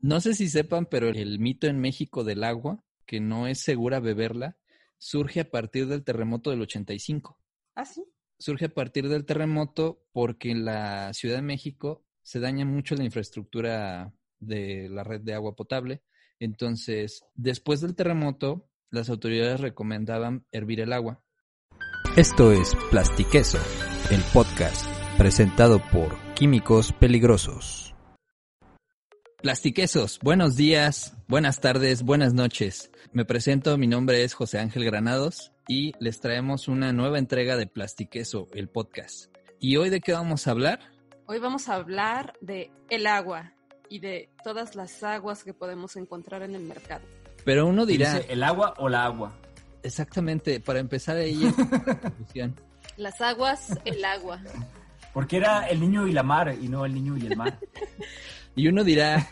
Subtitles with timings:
[0.00, 3.98] No sé si sepan, pero el mito en México del agua, que no es segura
[3.98, 4.56] beberla,
[4.98, 7.38] surge a partir del terremoto del 85.
[7.74, 8.04] ¿Ah, sí?
[8.38, 13.04] Surge a partir del terremoto porque en la Ciudad de México se daña mucho la
[13.04, 16.02] infraestructura de la red de agua potable.
[16.38, 21.24] Entonces, después del terremoto, las autoridades recomendaban hervir el agua.
[22.16, 23.58] Esto es Plastiqueso,
[24.10, 24.86] el podcast
[25.18, 27.97] presentado por Químicos Peligrosos.
[29.40, 32.90] Plastiquesos, buenos días, buenas tardes, buenas noches.
[33.12, 37.68] Me presento, mi nombre es José Ángel Granados y les traemos una nueva entrega de
[37.68, 39.32] Plastiqueso, el podcast.
[39.60, 40.80] ¿Y hoy de qué vamos a hablar?
[41.26, 43.52] Hoy vamos a hablar de el agua
[43.88, 47.04] y de todas las aguas que podemos encontrar en el mercado.
[47.44, 48.14] Pero uno dirá...
[48.14, 49.38] ¿Dice ¿El agua o la agua?
[49.84, 51.48] Exactamente, para empezar ahí.
[52.96, 54.40] las aguas, el agua.
[55.12, 57.56] Porque era el niño y la mar y no el niño y el mar.
[58.58, 59.28] Y uno dirá,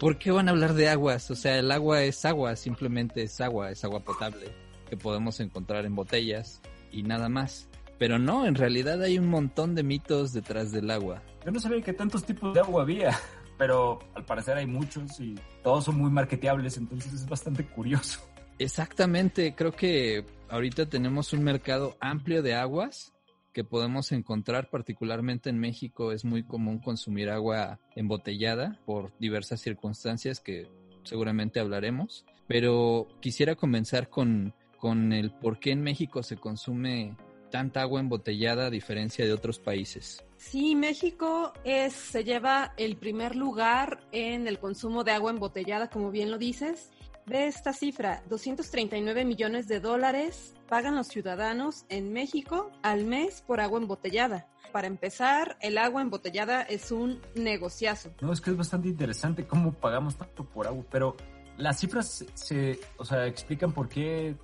[0.00, 1.30] ¿por qué van a hablar de aguas?
[1.30, 4.48] O sea, el agua es agua, simplemente es agua, es agua potable
[4.90, 7.68] que podemos encontrar en botellas y nada más.
[8.00, 11.22] Pero no, en realidad hay un montón de mitos detrás del agua.
[11.46, 13.16] Yo no sabía que tantos tipos de agua había,
[13.58, 18.28] pero al parecer hay muchos y todos son muy marketeables, entonces es bastante curioso.
[18.58, 23.13] Exactamente, creo que ahorita tenemos un mercado amplio de aguas
[23.54, 30.40] que podemos encontrar, particularmente en México, es muy común consumir agua embotellada por diversas circunstancias
[30.40, 30.68] que
[31.04, 32.26] seguramente hablaremos.
[32.46, 37.16] Pero quisiera comenzar con, con el por qué en México se consume
[37.50, 40.24] tanta agua embotellada a diferencia de otros países.
[40.36, 46.32] Sí, México se lleva el primer lugar en el consumo de agua embotellada, como bien
[46.32, 46.90] lo dices.
[47.26, 53.60] De esta cifra, 239 millones de dólares pagan los ciudadanos en México al mes por
[53.60, 54.46] agua embotellada.
[54.72, 58.10] Para empezar, el agua embotellada es un negociazo.
[58.20, 61.16] No, es que es bastante interesante cómo pagamos tanto por agua, pero
[61.56, 64.36] las cifras se, o sea, explican por qué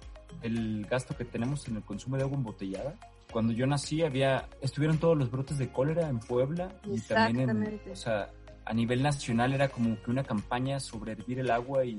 [0.42, 2.94] el gasto que tenemos en el consumo de agua embotellada.
[3.32, 7.80] Cuando yo nací había, estuvieron todos los brotes de cólera en Puebla y también en,
[7.90, 8.30] o sea,
[8.64, 11.98] a nivel nacional era como que una campaña sobre hervir el agua y,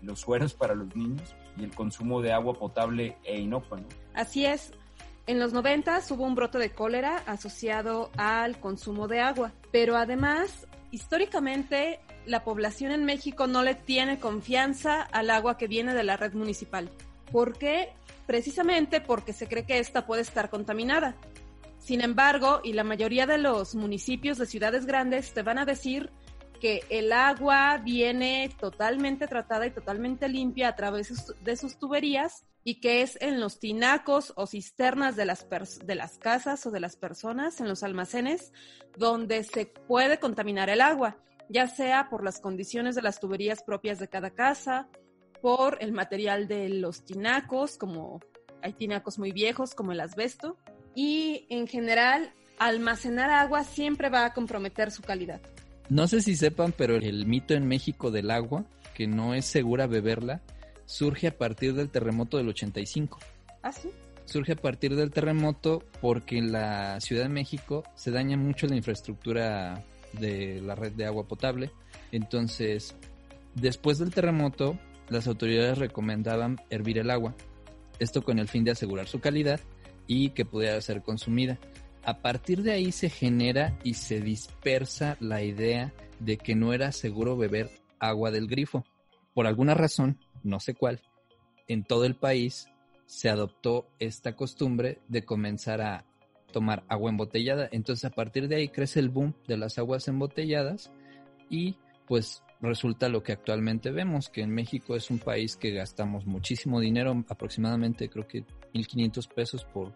[0.00, 3.78] los sueros para los niños y el consumo de agua potable e inocua,
[4.14, 4.72] Así es.
[5.26, 10.66] En los 90 hubo un brote de cólera asociado al consumo de agua, pero además,
[10.90, 16.16] históricamente, la población en México no le tiene confianza al agua que viene de la
[16.16, 16.90] red municipal.
[17.30, 17.90] ¿Por qué?
[18.26, 21.14] Precisamente porque se cree que esta puede estar contaminada.
[21.78, 26.10] Sin embargo, y la mayoría de los municipios de ciudades grandes te van a decir
[26.58, 32.80] que el agua viene totalmente tratada y totalmente limpia a través de sus tuberías y
[32.80, 35.46] que es en los tinacos o cisternas de las,
[35.84, 38.52] de las casas o de las personas, en los almacenes,
[38.96, 41.16] donde se puede contaminar el agua,
[41.48, 44.88] ya sea por las condiciones de las tuberías propias de cada casa,
[45.40, 48.20] por el material de los tinacos, como
[48.60, 50.58] hay tinacos muy viejos como el asbesto,
[50.94, 55.40] y en general almacenar agua siempre va a comprometer su calidad.
[55.90, 59.86] No sé si sepan, pero el mito en México del agua, que no es segura
[59.86, 60.42] beberla,
[60.84, 63.18] surge a partir del terremoto del 85.
[63.62, 63.90] ¿Ah, sí?
[64.26, 68.76] Surge a partir del terremoto porque en la Ciudad de México se daña mucho la
[68.76, 69.82] infraestructura
[70.12, 71.70] de la red de agua potable.
[72.12, 72.94] Entonces,
[73.54, 74.78] después del terremoto,
[75.08, 77.34] las autoridades recomendaban hervir el agua.
[77.98, 79.60] Esto con el fin de asegurar su calidad
[80.06, 81.58] y que pudiera ser consumida.
[82.08, 86.90] A partir de ahí se genera y se dispersa la idea de que no era
[86.90, 88.82] seguro beber agua del grifo.
[89.34, 91.02] Por alguna razón, no sé cuál,
[91.66, 92.70] en todo el país
[93.04, 96.06] se adoptó esta costumbre de comenzar a
[96.50, 97.68] tomar agua embotellada.
[97.72, 100.90] Entonces a partir de ahí crece el boom de las aguas embotelladas
[101.50, 101.76] y
[102.06, 106.80] pues resulta lo que actualmente vemos, que en México es un país que gastamos muchísimo
[106.80, 109.92] dinero, aproximadamente creo que 1.500 pesos por,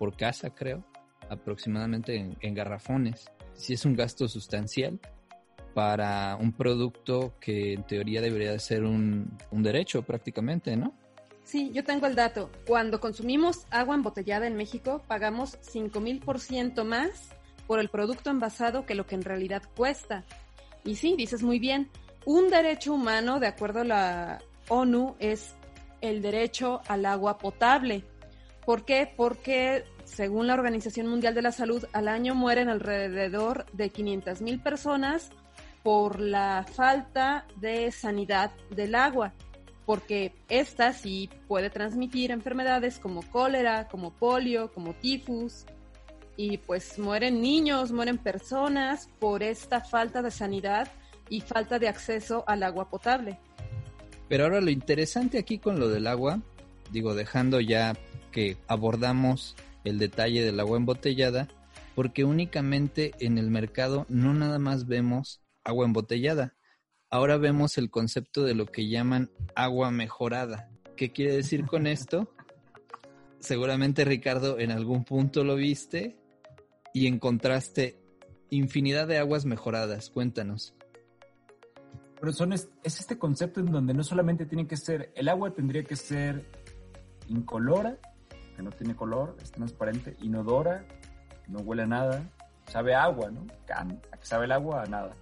[0.00, 0.84] por casa, creo,
[1.28, 3.30] aproximadamente en, garrafones.
[3.54, 4.98] Si es un gasto sustancial
[5.74, 10.94] para un producto que en teoría debería de ser un, un derecho prácticamente, ¿no?
[11.44, 12.50] Sí, yo tengo el dato.
[12.66, 17.30] Cuando consumimos agua embotellada en México, pagamos 5.000% más
[17.66, 20.24] por el producto envasado que lo que en realidad cuesta.
[20.84, 21.90] Y sí, dices muy bien,
[22.24, 25.54] un derecho humano, de acuerdo a la ONU, es
[26.00, 28.04] el derecho al agua potable.
[28.64, 29.12] ¿Por qué?
[29.14, 34.60] Porque según la Organización Mundial de la Salud, al año mueren alrededor de 500 mil
[34.60, 35.30] personas
[35.82, 39.32] por la falta de sanidad del agua,
[39.86, 45.66] porque esta sí puede transmitir enfermedades como cólera, como polio, como tifus,
[46.36, 50.88] y pues mueren niños, mueren personas por esta falta de sanidad
[51.28, 53.38] y falta de acceso al agua potable.
[54.28, 56.40] Pero ahora lo interesante aquí con lo del agua,
[56.90, 57.94] digo, dejando ya
[58.32, 59.54] que abordamos
[59.84, 61.48] el detalle del agua embotellada,
[61.94, 66.54] porque únicamente en el mercado no nada más vemos agua embotellada,
[67.10, 70.70] ahora vemos el concepto de lo que llaman agua mejorada.
[70.96, 72.34] ¿Qué quiere decir con esto?
[73.38, 76.16] Seguramente Ricardo en algún punto lo viste
[76.92, 78.00] y encontraste
[78.50, 80.10] infinidad de aguas mejoradas.
[80.10, 80.74] Cuéntanos.
[82.20, 85.84] Pero son es, este concepto en donde no solamente tiene que ser, el agua tendría
[85.84, 86.46] que ser
[87.28, 87.98] incolora,
[88.54, 90.84] que no tiene color, es transparente, inodora,
[91.48, 92.30] no huele a nada,
[92.66, 93.46] sabe agua, ¿no?
[93.74, 94.82] ¿A qué sabe el agua?
[94.82, 95.14] A nada.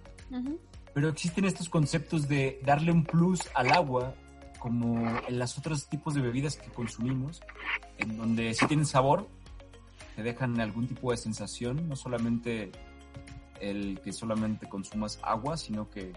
[0.93, 4.13] Pero existen estos conceptos de darle un plus al agua,
[4.59, 7.41] como en los otros tipos de bebidas que consumimos,
[7.97, 9.27] en donde si tienen sabor,
[10.15, 12.71] te dejan algún tipo de sensación, no solamente
[13.59, 16.13] el que solamente consumas agua, sino que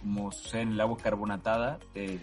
[0.00, 2.20] como sucede en el agua carbonatada, te,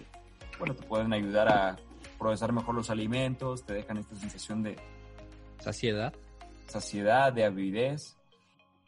[0.58, 1.76] bueno, te pueden ayudar a
[2.18, 4.76] procesar mejor los alimentos, te dejan esta sensación de
[5.58, 6.12] saciedad,
[6.66, 8.16] saciedad, de avidez.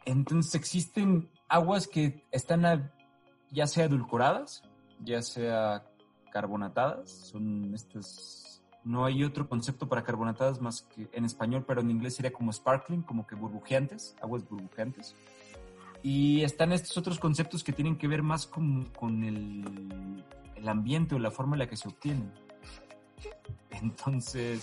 [0.05, 2.91] Entonces existen aguas que están
[3.51, 4.63] ya sea edulcoradas,
[5.03, 5.83] ya sea
[6.31, 8.49] carbonatadas, son estas
[8.83, 12.51] no hay otro concepto para carbonatadas más que en español, pero en inglés sería como
[12.51, 15.15] sparkling, como que burbujeantes, aguas burbujeantes.
[16.01, 20.23] Y están estos otros conceptos que tienen que ver más con, con el,
[20.55, 22.31] el ambiente o la forma en la que se obtienen.
[23.69, 24.61] Entonces,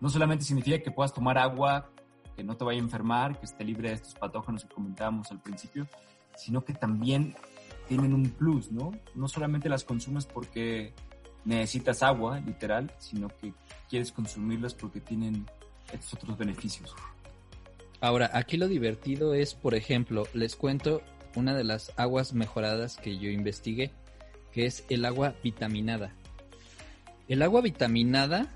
[0.00, 1.90] no solamente significa que puedas tomar agua
[2.36, 5.40] que no te vaya a enfermar, que esté libre de estos patógenos que comentábamos al
[5.40, 5.86] principio,
[6.36, 7.34] sino que también
[7.86, 8.92] tienen un plus, ¿no?
[9.14, 10.94] No solamente las consumes porque
[11.44, 13.52] necesitas agua, literal, sino que
[13.88, 15.46] quieres consumirlas porque tienen
[15.92, 16.94] estos otros beneficios.
[18.00, 21.02] Ahora, aquí lo divertido es, por ejemplo, les cuento
[21.36, 23.90] una de las aguas mejoradas que yo investigué,
[24.52, 26.14] que es el agua vitaminada.
[27.30, 28.48] El agua vitaminada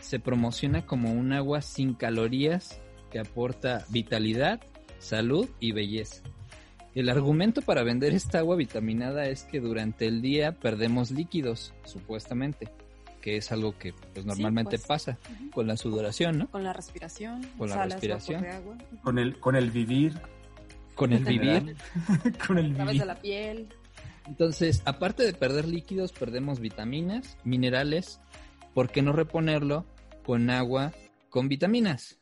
[0.00, 2.80] se promociona como un agua sin calorías
[3.10, 4.60] que aporta vitalidad,
[5.00, 6.22] salud y belleza.
[6.94, 12.68] El argumento para vender esta agua vitaminada es que durante el día perdemos líquidos, supuestamente
[13.20, 14.86] que es algo que pues normalmente pues.
[14.86, 15.18] pasa
[15.52, 16.50] con la sudoración, ¿no?
[16.52, 17.44] Con la respiración.
[17.58, 18.42] Con la salas, respiración.
[18.42, 18.78] vapor de agua.
[19.02, 20.14] Con el, con el vivir.
[20.94, 21.74] Con el vivir.
[22.46, 23.00] con el A través vivir.
[23.00, 23.68] de la piel.
[24.26, 28.20] Entonces, aparte de perder líquidos, perdemos vitaminas, minerales.
[28.74, 29.86] ¿Por qué no reponerlo
[30.24, 30.92] con agua
[31.28, 32.18] con vitaminas?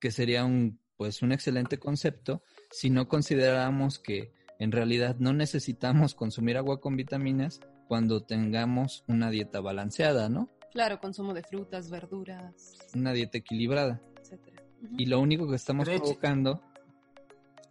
[0.00, 6.14] Que sería un, pues, un excelente concepto si no consideramos que en realidad no necesitamos
[6.14, 10.50] consumir agua con vitaminas cuando tengamos una dieta balanceada, ¿no?
[10.72, 14.02] Claro, consumo de frutas, verduras, Una dieta equilibrada.
[14.20, 14.62] etcétera.
[14.96, 16.62] Y lo único que estamos provocando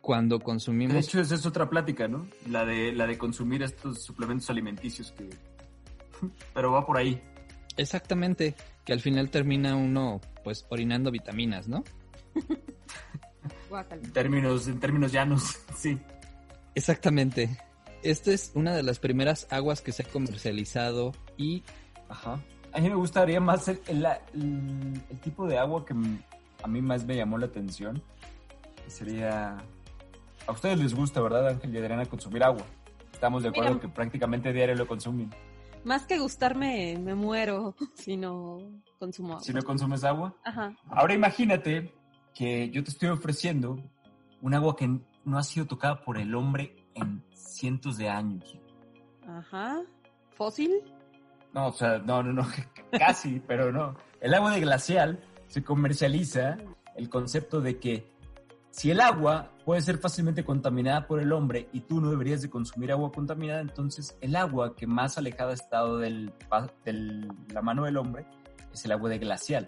[0.07, 2.29] cuando De consumimos hecho, esa es otra plática, ¿no?
[2.49, 5.27] La de, la de consumir estos suplementos alimenticios que...
[6.53, 7.21] Pero va por ahí.
[7.75, 8.55] exactamente
[8.85, 11.83] que al final termina uno pues orinando vitaminas, ¿no?
[13.91, 15.99] En términos, en términos llanos, sí.
[16.73, 17.57] Exactamente.
[18.01, 21.63] Esta es una de las primeras aguas que se ha comercializado y
[22.07, 22.39] Ajá.
[22.71, 25.93] A mí me gustaría más el, el- el- el tipo de agua que
[26.63, 28.01] a mí más me llamó la atención.
[28.87, 29.57] Sería...
[30.47, 32.63] A ustedes les gusta, ¿verdad, Ángel y Adriana, consumir agua?
[33.11, 33.81] Estamos de acuerdo Mira.
[33.81, 35.29] que prácticamente diario lo consumen.
[35.83, 38.59] Más que gustarme, me muero si no
[38.97, 39.43] consumo agua.
[39.43, 40.35] Si no consumes agua.
[40.45, 40.73] Ajá.
[40.89, 41.93] Ahora imagínate
[42.33, 43.77] que yo te estoy ofreciendo
[44.41, 44.87] un agua que
[45.25, 48.57] no ha sido tocada por el hombre en cientos de años.
[49.27, 49.81] Ajá.
[50.35, 50.81] ¿Fósil?
[51.53, 52.47] No, o sea, no, no, no,
[52.97, 53.95] casi, pero no.
[54.21, 56.57] El agua de glacial se comercializa
[56.95, 58.16] el concepto de que
[58.71, 62.49] si el agua puede ser fácilmente contaminada por el hombre y tú no deberías de
[62.49, 66.31] consumir agua contaminada, entonces el agua que más alejada ha estado de
[67.53, 68.25] la mano del hombre
[68.71, 69.65] es el agua de glacial.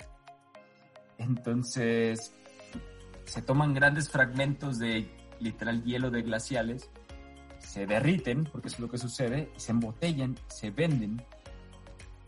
[1.17, 2.33] Entonces
[3.25, 6.89] se toman grandes fragmentos de literal hielo de glaciales,
[7.59, 11.23] se derriten, porque es lo que sucede, se embotellan, se venden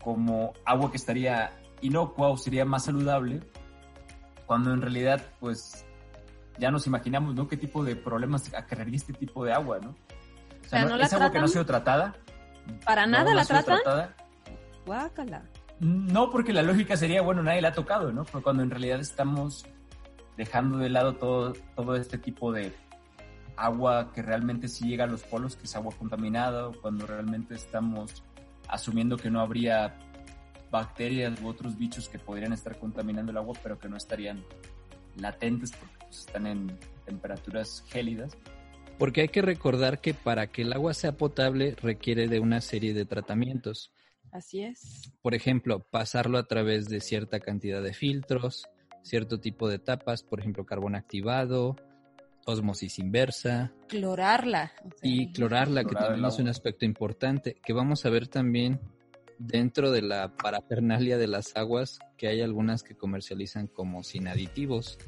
[0.02, 1.50] como agua que estaría
[1.80, 3.40] inocua o sería más saludable,
[4.46, 5.86] cuando en realidad, pues,
[6.58, 7.48] ya nos imaginamos, ¿no?
[7.48, 9.90] ¿Qué tipo de problemas acarrearía este tipo de agua, ¿no?
[9.90, 12.14] O sea, Pero no la es agua que no ha sido tratada.
[12.84, 13.80] ¿Para nada no la tratan?
[13.82, 14.16] tratada.
[14.86, 15.42] Guácala.
[15.80, 18.24] No, porque la lógica sería, bueno, nadie la ha tocado, ¿no?
[18.24, 19.66] Pero cuando en realidad estamos
[20.36, 22.72] dejando de lado todo, todo este tipo de
[23.56, 27.54] agua que realmente sí llega a los polos, que es agua contaminada, o cuando realmente
[27.54, 28.22] estamos
[28.68, 29.94] asumiendo que no habría
[30.70, 34.42] bacterias u otros bichos que podrían estar contaminando el agua, pero que no estarían
[35.16, 38.36] latentes porque están en temperaturas gélidas.
[38.98, 42.94] Porque hay que recordar que para que el agua sea potable requiere de una serie
[42.94, 43.92] de tratamientos.
[44.30, 45.12] Así es.
[45.22, 48.68] Por ejemplo, pasarlo a través de cierta cantidad de filtros,
[49.02, 51.76] cierto tipo de etapas, por ejemplo, carbón activado,
[52.46, 53.72] osmosis inversa.
[53.88, 54.72] Clorarla.
[55.02, 58.80] y clorarla, que también es un aspecto importante, que vamos a ver también
[59.38, 64.98] dentro de la parafernalia de las aguas, que hay algunas que comercializan como sin aditivos.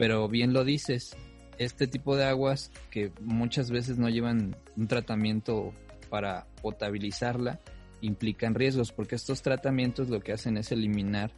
[0.00, 1.14] Pero bien lo dices,
[1.58, 5.74] este tipo de aguas que muchas veces no llevan un tratamiento
[6.08, 7.60] para potabilizarla,
[8.00, 11.32] implican riesgos, porque estos tratamientos lo que hacen es eliminar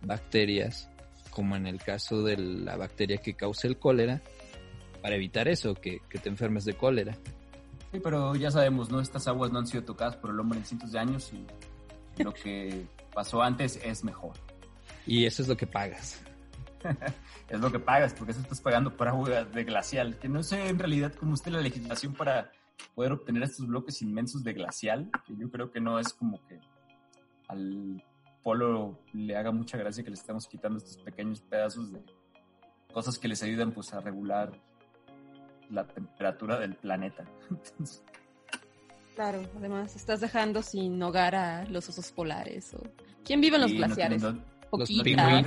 [0.00, 0.88] bacterias,
[1.30, 4.22] como en el caso de la bacteria que causa el cólera,
[5.02, 7.18] para evitar eso, que, te enfermes de cólera.
[7.90, 9.00] Sí, pero ya sabemos, ¿no?
[9.00, 12.32] Estas aguas no han sido tocadas por el hombre en cientos de años y lo
[12.32, 14.34] que pasó antes es mejor.
[15.04, 16.22] Y eso es lo que pagas.
[17.48, 20.18] es lo que pagas, porque eso estás pagando por agua de glacial.
[20.18, 22.50] Que no sé en realidad cómo esté la legislación para
[22.94, 26.60] poder obtener estos bloques inmensos de glacial, que yo creo que no es como que
[27.48, 28.02] al
[28.42, 32.02] polo le haga mucha gracia que le estemos quitando estos pequeños pedazos de
[32.92, 34.52] cosas que les ayudan pues a regular
[35.70, 37.24] la temperatura del planeta.
[39.14, 42.82] Claro, además estás dejando sin hogar a los osos polares o
[43.24, 44.20] quién vive en los glaciares.
[44.20, 45.46] los pingüinos.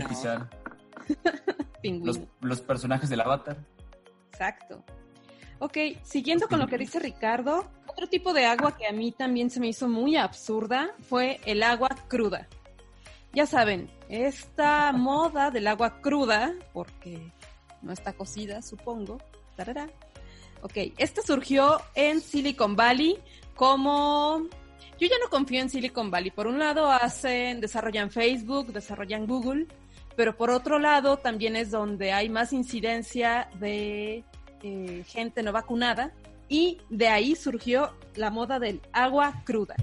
[1.83, 3.55] Los, los, personajes del avatar.
[4.31, 4.83] Exacto.
[5.59, 9.49] Ok, siguiendo con lo que dice Ricardo, otro tipo de agua que a mí también
[9.49, 12.47] se me hizo muy absurda fue el agua cruda.
[13.33, 17.31] Ya saben, esta moda del agua cruda, porque
[17.81, 19.19] no está cocida, supongo.
[19.55, 19.87] Tarará.
[20.61, 23.17] Ok, esta surgió en Silicon Valley
[23.55, 24.47] como...
[24.99, 26.31] Yo ya no confío en Silicon Valley.
[26.31, 29.67] Por un lado hacen, desarrollan Facebook, desarrollan Google,
[30.17, 34.25] pero por otro lado también es donde hay más incidencia de
[34.63, 36.11] eh, gente no vacunada
[36.49, 39.75] y de ahí surgió la moda del agua cruda.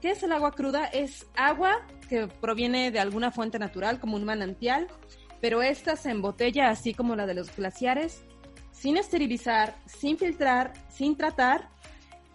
[0.00, 0.86] ¿Qué es el agua cruda?
[0.86, 4.88] Es agua que proviene de alguna fuente natural, como un manantial,
[5.42, 8.24] pero esta se embotella así como la de los glaciares,
[8.72, 11.68] sin esterilizar, sin filtrar, sin tratar.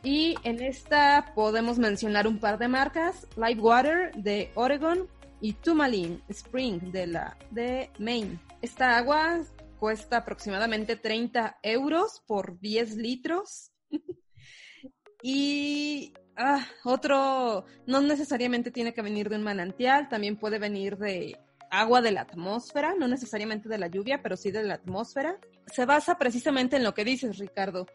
[0.03, 5.07] Y en esta podemos mencionar un par de marcas, Live Water de Oregon
[5.43, 8.39] y Tumalin Spring de la de Maine.
[8.63, 9.43] Esta agua
[9.77, 13.71] cuesta aproximadamente 30 euros por 10 litros.
[15.21, 21.37] y Ah, otro, no necesariamente tiene que venir de un manantial, también puede venir de
[21.69, 25.37] agua de la atmósfera, no necesariamente de la lluvia, pero sí de la atmósfera.
[25.67, 27.85] Se basa precisamente en lo que dices, Ricardo.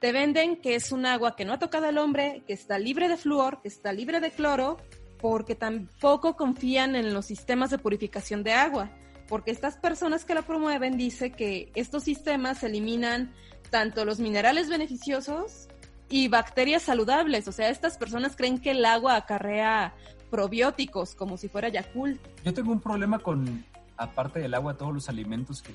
[0.00, 3.08] Te venden que es un agua que no ha tocado al hombre, que está libre
[3.08, 4.78] de flúor, que está libre de cloro,
[5.22, 8.90] porque tampoco confían en los sistemas de purificación de agua,
[9.28, 13.32] porque estas personas que la promueven dicen que estos sistemas eliminan
[13.70, 15.68] tanto los minerales beneficiosos
[16.10, 17.46] y bacterias saludables.
[17.46, 19.94] O sea, estas personas creen que el agua acarrea
[20.28, 22.20] probióticos como si fuera Yakult.
[22.44, 23.64] Yo tengo un problema con,
[23.96, 25.72] aparte del agua, todos los alimentos que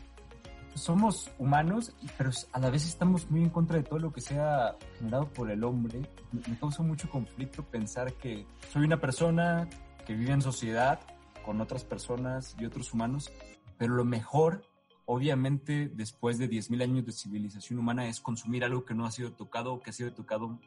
[0.77, 4.75] somos humanos, pero a la vez estamos muy en contra de todo lo que sea
[4.97, 6.01] generado por el hombre.
[6.31, 9.67] Me, causa mucho conflicto pensar que soy una persona
[10.05, 10.99] que vive en sociedad
[11.45, 13.31] con otras personas y otros humanos,
[13.77, 14.61] pero lo mejor
[15.05, 19.31] obviamente después de 10.000 años de civilización humana es consumir algo que no ha sido
[19.33, 20.59] tocado o que ha sido tocado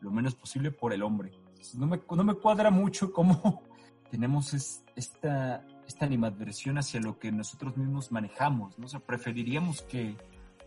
[0.00, 1.32] lo menos posible por el hombre.
[1.74, 3.62] No me, no me cuadra mucho cómo
[4.10, 4.54] tenemos
[4.94, 8.86] esta, esta animadversión hacia lo que nosotros mismos manejamos, ¿no?
[8.86, 10.16] O sea, preferiríamos que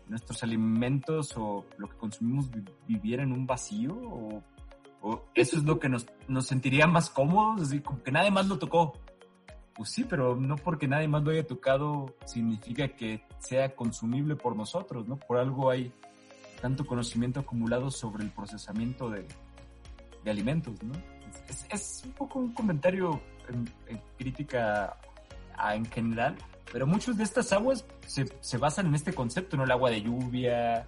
[0.08, 2.50] nuestros alimentos o lo que consumimos
[2.86, 4.42] viviera en un vacío o,
[5.02, 8.46] o eso es lo que nos, nos sentiría más cómodos, así como que nadie más
[8.46, 8.94] lo tocó.
[9.74, 14.56] Pues sí, pero no porque nadie más lo haya tocado significa que sea consumible por
[14.56, 15.16] nosotros, ¿no?
[15.16, 15.92] Por algo hay
[16.60, 19.26] tanto conocimiento acumulado sobre el procesamiento de,
[20.26, 20.92] alimentos, ¿no?
[21.70, 24.98] Es, un poco un comentario en, crítica
[25.74, 26.36] en general,
[26.72, 29.64] pero muchas de estas aguas se, basan en este concepto, ¿no?
[29.64, 30.86] El agua de lluvia,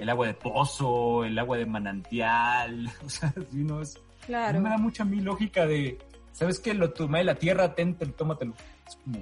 [0.00, 3.80] el agua de pozo, el agua de manantial, o sea, sí, ¿no?
[3.80, 4.58] Es, claro.
[4.58, 5.98] No me da mucha mi lógica de
[6.36, 6.74] ¿sabes qué?
[6.74, 8.52] Lo tomé de la tierra, ten, tómatelo.
[8.86, 9.20] Es como,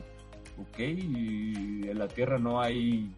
[0.58, 3.14] ok, en la tierra no hay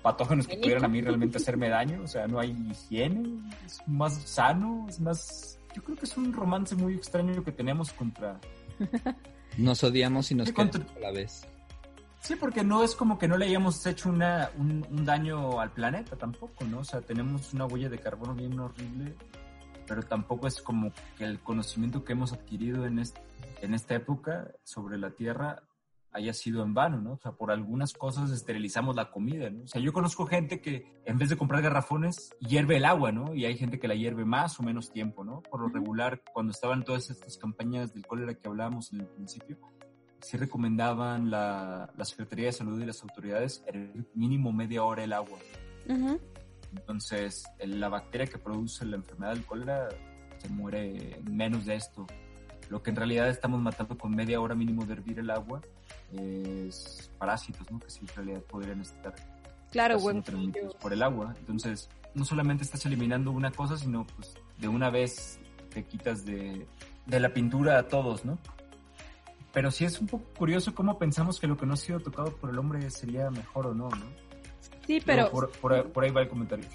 [0.00, 4.14] patógenos que pudieran a mí realmente hacerme daño, o sea, no hay higiene, es más
[4.22, 5.58] sano, es más...
[5.74, 8.40] Yo creo que es un romance muy extraño que tenemos contra...
[9.56, 10.84] Nos odiamos y nos contra...
[10.96, 11.46] a la vez.
[12.20, 15.70] Sí, porque no es como que no le hayamos hecho una, un, un, daño al
[15.70, 16.80] planeta tampoco, ¿no?
[16.80, 19.14] O sea, tenemos una huella de carbono bien horrible
[19.86, 23.02] pero tampoco es como que el conocimiento que hemos adquirido en,
[23.62, 25.62] en esta época sobre la Tierra
[26.16, 27.12] haya sido en vano, ¿no?
[27.12, 29.64] O sea, por algunas cosas esterilizamos la comida, ¿no?
[29.64, 33.34] O sea, yo conozco gente que en vez de comprar garrafones, hierve el agua, ¿no?
[33.34, 35.42] Y hay gente que la hierve más o menos tiempo, ¿no?
[35.42, 39.58] Por lo regular, cuando estaban todas estas campañas del cólera que hablábamos en el principio,
[40.22, 45.12] sí recomendaban la, la Secretaría de Salud y las autoridades hervir mínimo media hora el
[45.12, 45.38] agua.
[46.72, 49.90] Entonces, la bacteria que produce la enfermedad del cólera
[50.38, 52.06] se muere en menos de esto.
[52.70, 55.60] Lo que en realidad estamos matando con media hora mínimo de hervir el agua
[56.12, 57.78] es parásitos, ¿no?
[57.80, 59.14] Que sí en realidad podrían estar
[59.70, 60.22] claro, bueno,
[60.80, 61.34] por el agua.
[61.38, 65.38] Entonces, no solamente estás eliminando una cosa, sino pues de una vez
[65.70, 66.66] te quitas de,
[67.06, 68.38] de la pintura a todos, ¿no?
[69.52, 72.36] Pero sí es un poco curioso cómo pensamos que lo que no ha sido tocado
[72.36, 74.06] por el hombre sería mejor o no, ¿no?
[74.86, 75.30] Sí, pero...
[75.30, 76.66] Por, por, ahí va el comentario.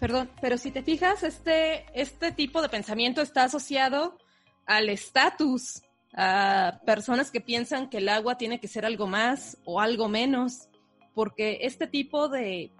[0.00, 4.18] Perdón, pero si te fijas, este, este tipo de pensamiento está asociado
[4.66, 5.82] al estatus,
[6.16, 10.68] a personas que piensan que el agua tiene que ser algo más o algo menos,
[11.14, 12.70] porque este tipo de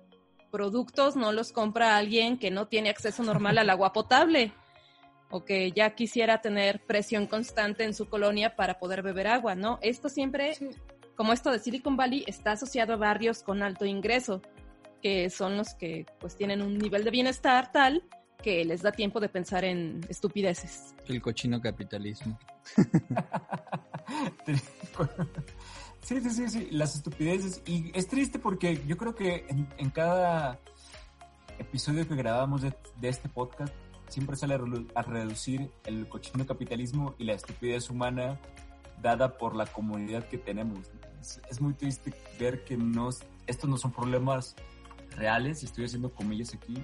[0.50, 4.52] productos no los compra alguien que no tiene acceso normal al agua potable
[5.30, 9.80] o que ya quisiera tener presión constante en su colonia para poder beber agua, ¿no?
[9.82, 10.56] Esto siempre,
[11.16, 14.42] como esto de Silicon Valley, está asociado a barrios con alto ingreso,
[15.02, 18.04] que son los que pues tienen un nivel de bienestar tal
[18.44, 20.94] que les da tiempo de pensar en estupideces.
[21.08, 22.38] El cochino capitalismo.
[26.02, 27.62] sí, sí, sí, sí, las estupideces.
[27.64, 30.60] Y es triste porque yo creo que en, cada
[31.58, 33.72] episodio que grabamos de, este podcast
[34.08, 34.58] siempre sale
[34.94, 38.38] a, reducir el cochino capitalismo y la estupidez humana
[39.00, 40.90] dada por la comunidad que tenemos.
[41.48, 43.08] Es, muy triste ver que no,
[43.46, 44.54] estos no son problemas
[45.16, 46.74] reales, y estoy haciendo comillas aquí,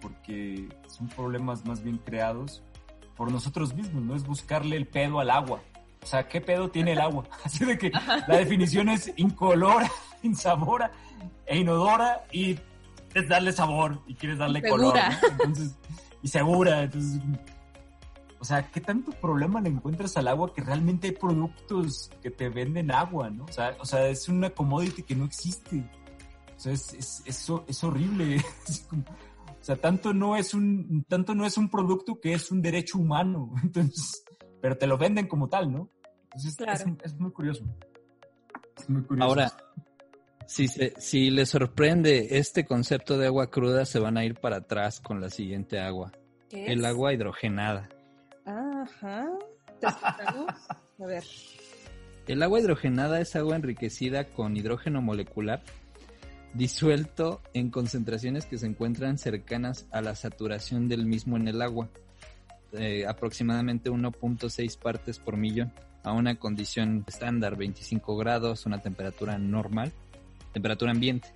[0.00, 2.62] porque son problemas más bien creados
[3.16, 5.62] por nosotros mismos, no es buscarle el pedo al agua.
[6.02, 7.24] O sea, ¿qué pedo tiene el agua?
[7.44, 9.90] Así de que la definición es incolora,
[10.22, 10.92] insabora
[11.46, 12.58] e inodora y
[13.14, 14.96] es darle sabor y quieres darle color.
[15.30, 15.76] Entonces,
[16.22, 16.82] y segura.
[16.82, 17.20] Entonces,
[18.38, 22.48] o sea, ¿qué tanto problema le encuentras al agua que realmente hay productos que te
[22.50, 23.44] venden agua, ¿no?
[23.44, 25.82] O sea, o sea es una commodity que no existe.
[26.56, 28.44] O sea, es, es, es, es horrible.
[29.35, 29.35] O
[29.66, 33.52] sea, tanto no es un, tanto no es un producto que es un derecho humano.
[33.64, 34.24] Entonces,
[34.62, 35.90] pero te lo venden como tal, ¿no?
[36.22, 36.56] Entonces,
[37.02, 37.64] es, muy curioso.
[38.76, 39.28] Es muy curioso.
[39.28, 39.52] Ahora,
[40.46, 44.58] si, se, si les sorprende este concepto de agua cruda, se van a ir para
[44.58, 46.12] atrás con la siguiente agua.
[46.50, 47.88] El agua hidrogenada.
[48.44, 49.28] Ajá.
[49.82, 51.24] A ver.
[52.28, 55.62] El agua hidrogenada es agua enriquecida con hidrógeno molecular
[56.56, 61.88] disuelto en concentraciones que se encuentran cercanas a la saturación del mismo en el agua,
[62.72, 69.92] eh, aproximadamente 1.6 partes por millón, a una condición estándar, 25 grados, una temperatura normal,
[70.52, 71.28] temperatura ambiente.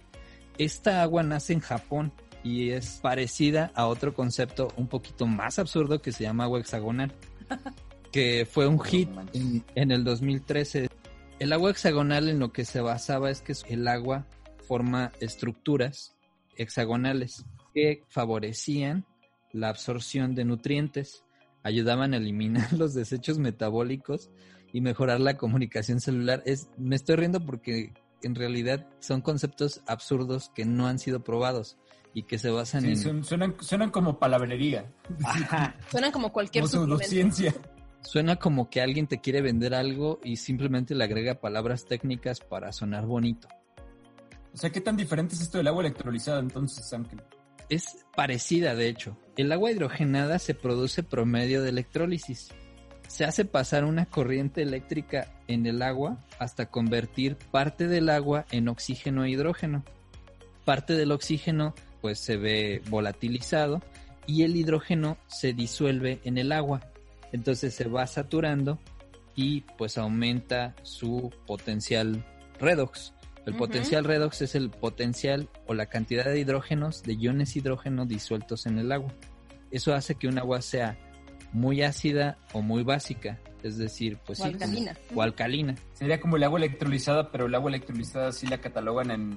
[0.59, 6.01] Esta agua nace en Japón y es parecida a otro concepto un poquito más absurdo
[6.01, 7.13] que se llama agua hexagonal,
[8.13, 10.89] que fue un hit en, en el 2013.
[11.39, 14.27] El agua hexagonal en lo que se basaba es que el agua
[14.71, 16.15] forma estructuras
[16.57, 19.05] hexagonales que favorecían
[19.53, 21.25] la absorción de nutrientes,
[21.65, 24.31] ayudaban a eliminar los desechos metabólicos
[24.73, 26.45] y mejorar la comunicación celular.
[26.47, 31.77] Es, me estoy riendo porque en realidad son conceptos absurdos que no han sido probados
[32.15, 33.25] y que se basan en...
[33.25, 34.89] Suenan, suenan como palabrería.
[35.91, 36.69] Suenan como cualquier
[37.03, 37.53] ciencia.
[38.03, 42.71] Suena como que alguien te quiere vender algo y simplemente le agrega palabras técnicas para
[42.71, 43.49] sonar bonito.
[44.53, 47.23] O sea, ¿qué tan diferente es esto del agua electrolizada entonces, Ángel?
[47.69, 49.17] Es parecida, de hecho.
[49.37, 52.49] El agua hidrogenada se produce por medio de electrólisis.
[53.07, 58.69] Se hace pasar una corriente eléctrica en el agua hasta convertir parte del agua en
[58.69, 59.85] oxígeno e hidrógeno.
[60.65, 63.83] Parte del oxígeno pues se ve volatilizado
[64.27, 66.81] y el hidrógeno se disuelve en el agua.
[67.33, 68.79] Entonces se va saturando
[69.35, 72.25] y pues aumenta su potencial
[72.59, 73.13] redox.
[73.47, 78.67] El potencial redox es el potencial o la cantidad de hidrógenos, de iones hidrógeno disueltos
[78.67, 79.13] en el agua.
[79.71, 80.99] Eso hace que un agua sea
[81.53, 84.97] muy ácida o muy básica, es decir, pues o alcalina.
[85.15, 85.75] O alcalina.
[85.95, 89.37] Sería como el agua electrolizada, pero el agua electrolizada sí la catalogan en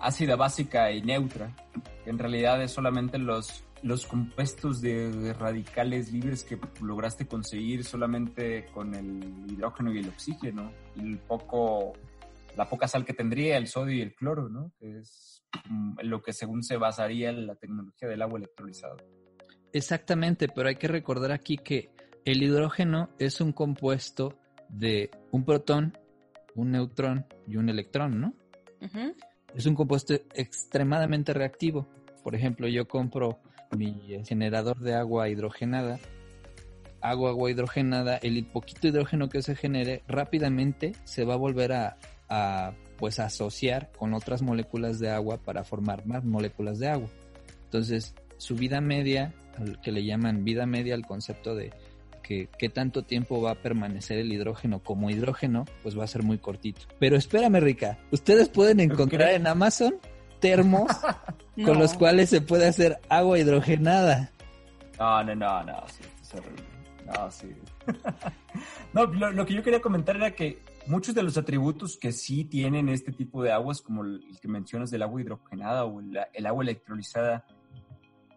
[0.00, 1.54] ácida básica y neutra,
[2.04, 8.66] que en realidad es solamente los, los compuestos de, radicales libres que lograste conseguir solamente
[8.66, 11.94] con el hidrógeno y el oxígeno, y el poco
[12.58, 14.72] la poca sal que tendría, el sodio y el cloro, ¿no?
[14.80, 18.96] Que es mm, lo que según se basaría en la tecnología del agua electrolizada.
[19.72, 21.92] Exactamente, pero hay que recordar aquí que
[22.24, 24.36] el hidrógeno es un compuesto
[24.68, 25.96] de un protón,
[26.56, 28.34] un neutrón y un electrón, ¿no?
[29.54, 31.88] Es un compuesto extremadamente reactivo.
[32.24, 33.38] Por ejemplo, yo compro
[33.76, 36.00] mi generador de agua hidrogenada,
[37.00, 41.96] hago agua hidrogenada, el poquito hidrógeno que se genere rápidamente se va a volver a,
[42.28, 47.08] a, pues asociar con otras moléculas de agua para formar más moléculas de agua.
[47.64, 51.72] Entonces, su vida media, al que le llaman vida media al concepto de
[52.22, 56.22] que qué tanto tiempo va a permanecer el hidrógeno como hidrógeno, pues va a ser
[56.22, 56.82] muy cortito.
[56.98, 59.94] Pero espérame, Rica, ustedes pueden encontrar en Amazon
[60.40, 60.90] termos
[61.64, 64.30] con los cuales se puede hacer agua hidrogenada.
[64.98, 66.64] No, no, no, no, sí, es horrible.
[67.06, 67.48] No, sí.
[68.92, 72.44] no, lo, lo que yo quería comentar era que muchos de los atributos que sí
[72.44, 76.62] tienen este tipo de aguas, como el, que mencionas del agua hidrogenada o el, agua
[76.62, 77.46] electrolizada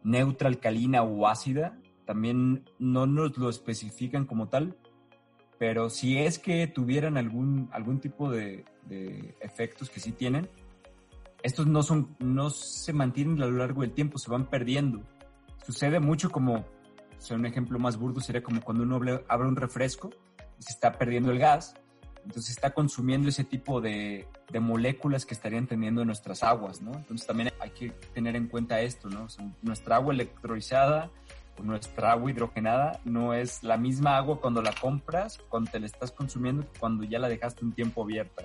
[0.04, 4.76] neutra, alcalina o ácida, también no nos lo especifican como tal,
[5.58, 8.66] pero si es que tuvieran algún, algún tipo de,
[9.40, 10.50] efectos que sí tienen,
[11.44, 15.02] estos no, son, no se mantienen a lo largo del tiempo, se van perdiendo.
[15.66, 16.66] Sucede mucho como, o
[17.20, 20.10] sea, un ejemplo más burdo sería como cuando uno abre un refresco
[20.60, 21.76] y se está perdiendo el gas,
[22.26, 24.28] entonces está consumiendo ese tipo de,
[24.60, 26.94] moléculas que estarían teniendo en nuestras aguas, ¿no?
[26.94, 29.28] Entonces también hay que tener en cuenta esto, ¿no?
[29.62, 31.10] Nuestra agua electrolizada
[31.58, 35.86] o nuestra agua hidrogenada no es la misma agua cuando la compras, cuando te la
[35.86, 38.44] estás consumiendo, cuando ya la dejaste un tiempo abierta.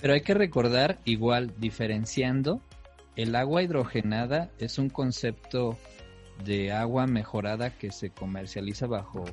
[0.00, 2.60] Pero hay que recordar, igual, diferenciando,
[3.16, 5.78] el agua hidrogenada es un concepto
[6.44, 9.24] de agua mejorada que se comercializa bajo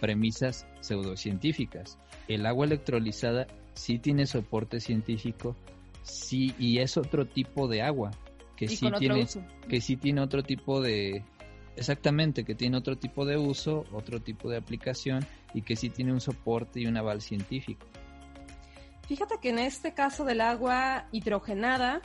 [0.00, 1.98] premisas pseudocientíficas.
[2.28, 5.56] El agua electrolizada sí tiene soporte científico,
[6.02, 8.10] sí, y es otro tipo de agua,
[8.56, 9.26] que sí tiene,
[9.68, 11.24] que sí tiene otro tipo de,
[11.76, 16.12] exactamente, que tiene otro tipo de uso, otro tipo de aplicación, y que sí tiene
[16.12, 17.86] un soporte y un aval científico.
[19.08, 22.00] Fíjate que en este caso del agua hidrogenada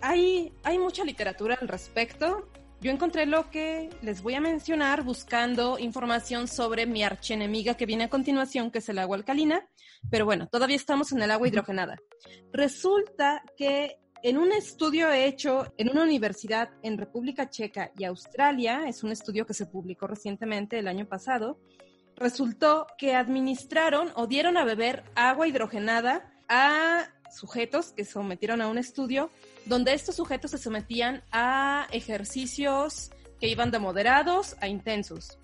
[0.00, 2.48] hay, hay mucha literatura al respecto.
[2.84, 8.04] Yo encontré lo que les voy a mencionar buscando información sobre mi archienemiga que viene
[8.04, 9.66] a continuación, que es el agua alcalina.
[10.10, 11.96] Pero bueno, todavía estamos en el agua hidrogenada.
[12.52, 19.02] Resulta que en un estudio hecho en una universidad en República Checa y Australia, es
[19.02, 21.58] un estudio que se publicó recientemente el año pasado,
[22.16, 28.76] resultó que administraron o dieron a beber agua hidrogenada a sujetos que sometieron a un
[28.76, 29.30] estudio
[29.66, 35.38] donde estos sujetos se sometían a ejercicios que iban de moderados a intensos.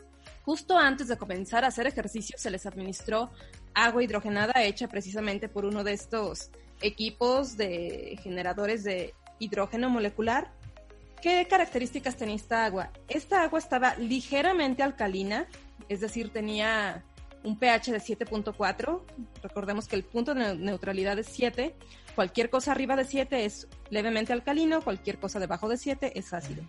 [0.44, 3.30] Justo antes de comenzar a hacer ejercicios se les administró
[3.74, 10.50] agua hidrogenada hecha precisamente por uno de estos equipos de generadores de hidrógeno molecular.
[11.20, 12.90] ¿Qué características tenía esta agua?
[13.08, 15.46] Esta agua estaba ligeramente alcalina,
[15.88, 17.04] es decir, tenía
[17.42, 19.02] un pH de 7.4.
[19.42, 21.74] Recordemos que el punto de neutralidad es 7.
[22.14, 26.62] Cualquier cosa arriba de 7 es levemente alcalino, cualquier cosa debajo de 7 es ácido.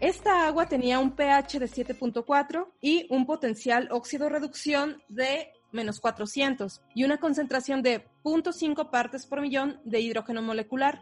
[0.00, 7.04] Esta agua tenía un pH de 7.4 y un potencial óxido-reducción de menos 400 y
[7.04, 11.00] una concentración de 0.5 partes por millón de hidrógeno molecular.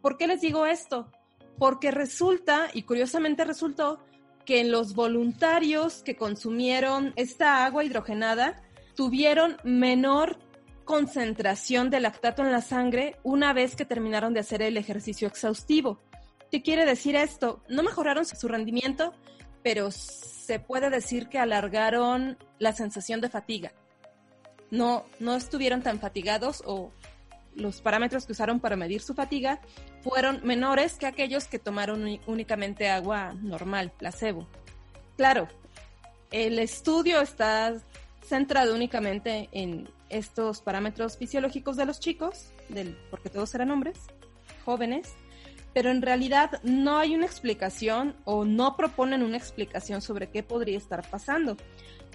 [0.00, 1.10] ¿Por qué les digo esto?
[1.58, 4.04] Porque resulta, y curiosamente resultó,
[4.44, 8.62] que en los voluntarios que consumieron esta agua hidrogenada
[8.94, 10.38] tuvieron menor
[10.84, 16.00] concentración de lactato en la sangre una vez que terminaron de hacer el ejercicio exhaustivo.
[16.50, 17.62] ¿Qué quiere decir esto?
[17.68, 19.14] No mejoraron su rendimiento,
[19.62, 23.72] pero se puede decir que alargaron la sensación de fatiga.
[24.70, 26.92] No, no estuvieron tan fatigados o
[27.54, 29.60] los parámetros que usaron para medir su fatiga
[30.02, 34.48] fueron menores que aquellos que tomaron únicamente agua normal, placebo.
[35.16, 35.48] Claro,
[36.30, 37.74] el estudio está
[38.22, 42.52] centrado únicamente en estos parámetros fisiológicos de los chicos,
[43.10, 43.98] porque todos eran hombres,
[44.64, 45.14] jóvenes,
[45.74, 50.76] pero en realidad no hay una explicación o no proponen una explicación sobre qué podría
[50.76, 51.56] estar pasando.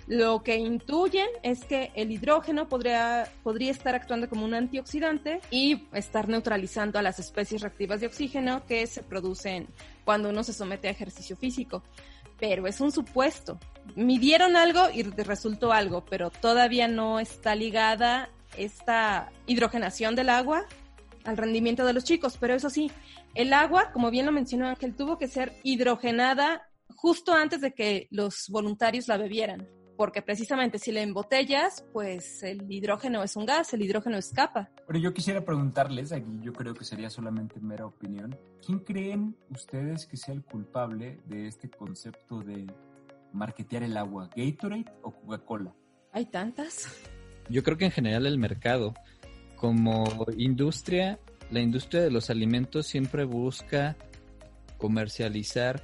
[0.08, 5.86] Lo que intuyen es que el hidrógeno podría, podría estar actuando como un antioxidante y
[5.92, 9.68] estar neutralizando a las especies reactivas de oxígeno que se producen
[10.06, 11.84] cuando uno se somete a ejercicio físico.
[12.40, 13.60] Pero es un supuesto.
[13.96, 20.66] Midieron algo y resultó algo, pero todavía no está ligada esta hidrogenación del agua
[21.24, 22.38] al rendimiento de los chicos.
[22.40, 22.92] Pero eso sí,
[23.36, 28.08] el agua, como bien lo mencionó Ángel, tuvo que ser hidrogenada justo antes de que
[28.12, 33.74] los voluntarios la bebieran porque precisamente si la embotellas, pues el hidrógeno es un gas,
[33.74, 34.70] el hidrógeno escapa.
[34.86, 40.06] Pero yo quisiera preguntarles, aquí yo creo que sería solamente mera opinión, ¿quién creen ustedes
[40.06, 42.68] que sea el culpable de este concepto de
[43.34, 44.30] marketear el agua?
[44.36, 45.74] ¿Gatorade o Coca-Cola?
[46.12, 46.88] Hay tantas.
[47.50, 48.94] Yo creo que en general el mercado,
[49.56, 50.06] como
[50.38, 51.20] industria,
[51.52, 53.96] la industria de los alimentos siempre busca
[54.78, 55.84] comercializar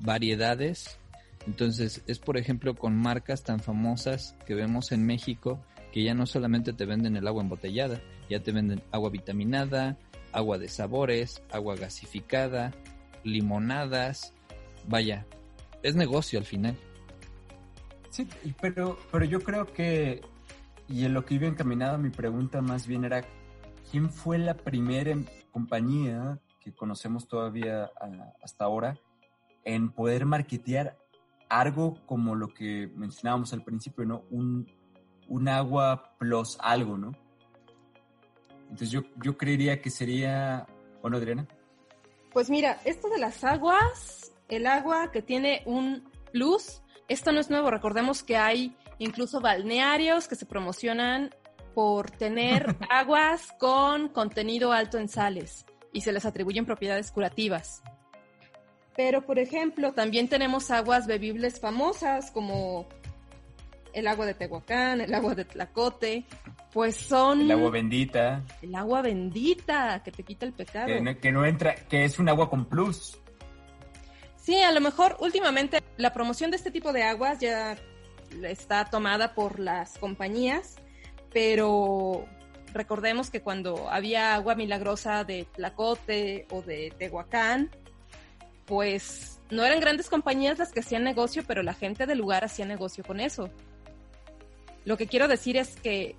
[0.00, 0.98] variedades.
[1.46, 5.60] Entonces, es por ejemplo con marcas tan famosas que vemos en México
[5.92, 9.98] que ya no solamente te venden el agua embotellada, ya te venden agua vitaminada,
[10.32, 12.72] agua de sabores, agua gasificada,
[13.24, 14.32] limonadas.
[14.88, 15.26] Vaya,
[15.82, 16.76] es negocio al final.
[18.10, 18.28] Sí,
[18.60, 20.20] pero, pero yo creo que,
[20.88, 23.24] y en lo que iba encaminada mi pregunta más bien era,
[23.90, 25.16] ¿quién fue la primera
[25.50, 27.90] compañía que conocemos todavía
[28.42, 28.98] hasta ahora
[29.64, 30.98] en poder marketear
[31.48, 34.24] algo como lo que mencionábamos al principio, ¿no?
[34.30, 34.66] Un,
[35.28, 37.12] un agua plus algo, ¿no?
[38.62, 40.66] Entonces yo, yo creería que sería,
[41.02, 41.46] bueno, Adriana.
[42.32, 47.48] Pues mira, esto de las aguas, el agua que tiene un plus, esto no es
[47.48, 51.34] nuevo, recordemos que hay incluso balnearios que se promocionan
[51.74, 57.82] por tener aguas con contenido alto en sales y se les atribuyen propiedades curativas.
[58.94, 62.86] Pero, por ejemplo, también tenemos aguas bebibles famosas como
[63.94, 66.26] el agua de Tehuacán, el agua de Tlacote,
[66.74, 67.40] pues son...
[67.40, 68.44] El agua bendita.
[68.60, 70.88] El agua bendita que te quita el pecado.
[71.22, 73.18] Que no, entra, que es un agua con plus.
[74.42, 77.78] Sí, a lo mejor últimamente la promoción de este tipo de aguas ya
[78.42, 80.76] está tomada por las compañías,
[81.32, 82.26] pero
[82.72, 87.70] recordemos que cuando había agua milagrosa de Tlacote o de Tehuacán,
[88.66, 92.66] pues no eran grandes compañías las que hacían negocio, pero la gente del lugar hacía
[92.66, 93.48] negocio con eso.
[94.84, 96.16] Lo que quiero decir es que,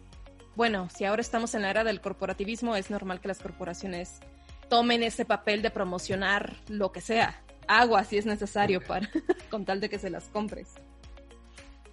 [0.55, 4.21] bueno, si ahora estamos en la era del corporativismo, es normal que las corporaciones
[4.69, 9.09] tomen ese papel de promocionar lo que sea, agua si es necesario para
[9.49, 10.73] con tal de que se las compres.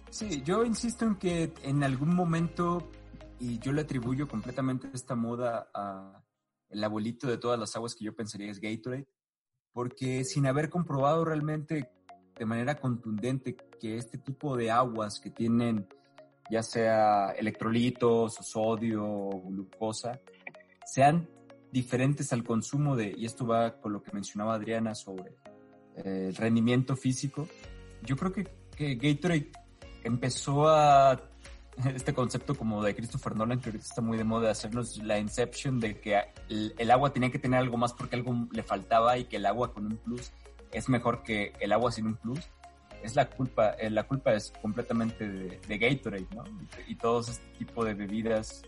[0.09, 2.91] Sí, yo insisto en que en algún momento
[3.39, 6.23] y yo le atribuyo completamente esta moda a
[6.69, 9.07] el abuelito de todas las aguas que yo pensaría es Gatorade,
[9.73, 11.89] porque sin haber comprobado realmente
[12.37, 15.87] de manera contundente que este tipo de aguas que tienen
[16.49, 20.19] ya sea electrolitos, sodio o glucosa,
[20.85, 21.29] sean
[21.71, 25.35] diferentes al consumo de, y esto va con lo que mencionaba Adriana sobre
[25.97, 27.47] el rendimiento físico,
[28.03, 29.51] yo creo que, que Gatorade
[30.03, 31.21] empezó a
[31.95, 35.19] este concepto como de Christopher Nolan, que ahorita está muy de moda, de hacernos la
[35.19, 39.25] inception de que el, agua tenía que tener algo más porque algo le faltaba y
[39.25, 40.31] que el agua con un plus
[40.71, 42.39] es mejor que el agua sin un plus
[43.03, 46.43] es la culpa, eh, la culpa es completamente de, Gatorade, ¿no?
[46.87, 48.61] Y, todo este tipo de bebidas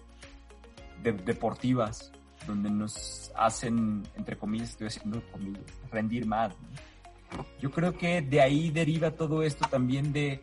[1.03, 2.12] deportivas
[2.47, 6.55] donde nos hacen, entre comillas, estoy haciendo comillas, rendir más.
[7.59, 10.41] Yo creo que de ahí deriva todo esto también de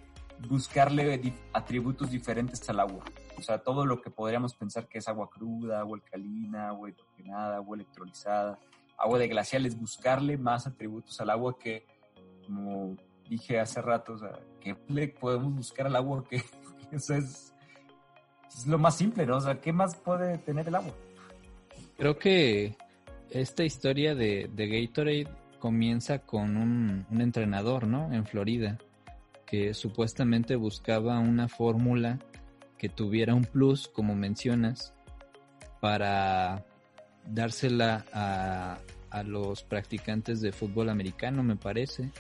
[0.49, 3.05] buscarle atributos diferentes al agua.
[3.37, 7.57] O sea, todo lo que podríamos pensar que es agua cruda, agua alcalina, agua hidrogenada,
[7.57, 8.59] agua electrolizada,
[8.97, 11.87] agua de glaciales, buscarle más atributos al agua que,
[12.47, 12.97] como
[13.29, 16.25] dije hace rato, o sea, ¿qué le podemos buscar al agua?
[16.31, 16.43] Que
[16.97, 17.55] eso es,
[18.49, 19.37] es lo más simple, ¿no?
[19.37, 20.93] O sea, ¿qué más puede tener el agua?
[21.97, 22.77] Creo que
[23.31, 25.29] esta historia de, de Gatorade
[25.61, 28.13] comienza con un, un, entrenador, ¿no?
[28.13, 28.79] En Florida,
[29.47, 32.19] que supuestamente buscaba una fórmula
[32.77, 34.93] que tuviera un plus, como mencionas,
[35.81, 36.65] para
[37.25, 38.79] dársela a,
[39.11, 42.11] a los practicantes de fútbol americano, me parece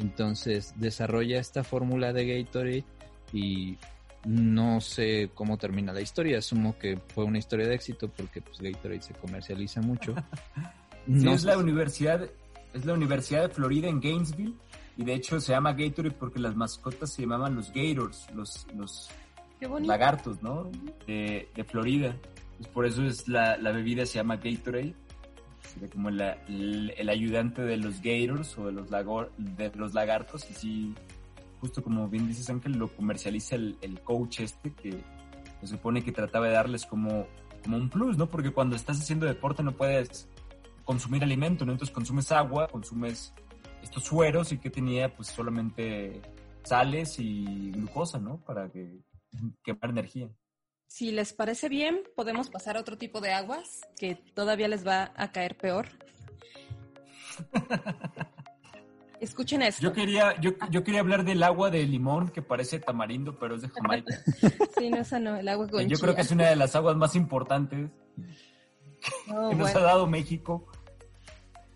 [0.00, 2.84] entonces desarrolla esta fórmula de Gatorade
[3.32, 3.76] y
[4.24, 6.38] no sé cómo termina la historia.
[6.38, 10.14] Asumo que fue una historia de éxito porque pues, Gatorade se comercializa mucho.
[11.06, 12.28] no es la universidad,
[12.72, 14.54] es la Universidad de Florida en Gainesville
[14.96, 19.08] y de hecho se llama Gatorade porque las mascotas se llamaban los Gators, los, los
[19.60, 20.70] lagartos, ¿no?
[21.06, 22.16] De, Florida.
[22.58, 24.94] Pues por eso es la, la bebida se llama Gatorade
[25.92, 28.90] como el, ayudante de los Gators o de los,
[29.38, 30.94] de los lagartos, y sí,
[31.60, 35.02] justo como bien dices Ángel, lo comercializa el, coach este que
[35.60, 37.26] se supone que trataba de darles como,
[37.62, 38.26] como un plus, ¿no?
[38.26, 40.28] Porque cuando estás haciendo deporte no puedes
[40.84, 41.72] consumir alimento, ¿no?
[41.72, 43.32] Entonces consumes agua, consumes
[43.82, 46.20] estos sueros y que tenía pues solamente
[46.62, 48.38] sales y glucosa, ¿no?
[48.44, 49.00] Para que
[49.64, 50.28] quemar energía.
[50.86, 55.12] Si les parece bien, podemos pasar a otro tipo de aguas que todavía les va
[55.16, 55.86] a caer peor.
[59.20, 59.82] Escuchen esto.
[59.82, 63.62] Yo quería, yo, yo, quería hablar del agua de limón que parece tamarindo, pero es
[63.62, 64.18] de Jamaica.
[64.78, 66.96] sí, no, esa no, el agua con Yo creo que es una de las aguas
[66.96, 67.90] más importantes
[69.26, 70.66] que nos ha dado México.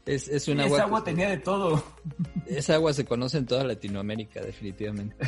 [0.06, 0.76] Es, es una agua.
[0.76, 1.82] Esa agua tenía de todo.
[2.46, 5.16] Esa agua se conoce en toda Latinoamérica, definitivamente.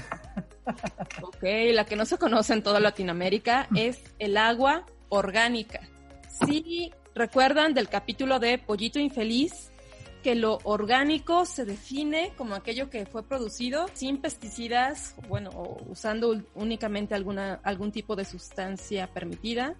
[1.22, 5.80] Ok, la que no se conoce en toda Latinoamérica es el agua orgánica.
[6.44, 9.70] Sí, recuerdan del capítulo de Pollito Infeliz
[10.24, 16.42] que lo orgánico se define como aquello que fue producido sin pesticidas, bueno, o usando
[16.56, 19.76] únicamente alguna, algún tipo de sustancia permitida,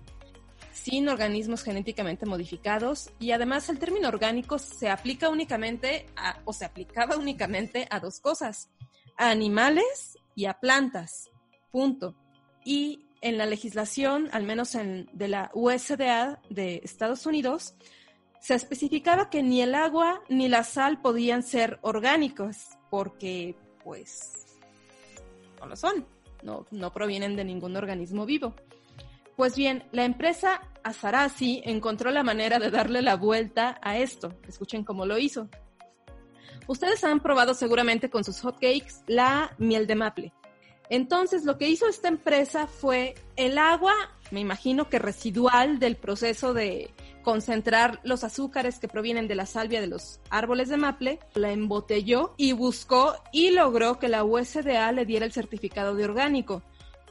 [0.77, 6.65] sin organismos genéticamente modificados y además el término orgánico se aplica únicamente a, o se
[6.65, 8.71] aplicaba únicamente a dos cosas,
[9.17, 11.31] a animales y a plantas.
[11.73, 12.15] Punto.
[12.65, 17.75] Y en la legislación, al menos en, de la USDA de Estados Unidos,
[18.41, 24.47] se especificaba que ni el agua ni la sal podían ser orgánicos, porque pues
[25.59, 26.07] no lo son,
[26.43, 28.55] no, no provienen de ningún organismo vivo.
[29.37, 34.35] Pues bien, la empresa Azarasi encontró la manera de darle la vuelta a esto.
[34.49, 35.49] Escuchen cómo lo hizo.
[36.67, 40.33] Ustedes han probado seguramente con sus hotcakes la miel de maple.
[40.89, 43.93] Entonces, lo que hizo esta empresa fue el agua,
[44.31, 46.91] me imagino que residual del proceso de
[47.23, 52.35] concentrar los azúcares que provienen de la salvia de los árboles de maple, la embotelló
[52.37, 56.63] y buscó y logró que la USDA le diera el certificado de orgánico.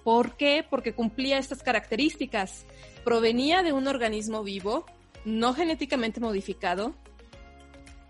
[0.05, 0.63] ¿Por qué?
[0.69, 2.67] Porque cumplía estas características.
[3.03, 4.85] Provenía de un organismo vivo,
[5.25, 6.93] no genéticamente modificado,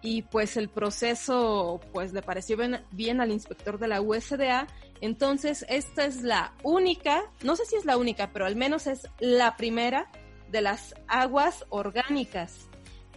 [0.01, 2.57] y pues el proceso pues le pareció
[2.91, 4.67] bien, al inspector de la USDA.
[4.99, 9.07] Entonces, esta es la única, no sé si es la única, pero al menos es
[9.21, 10.11] la primera
[10.51, 12.67] de las aguas orgánicas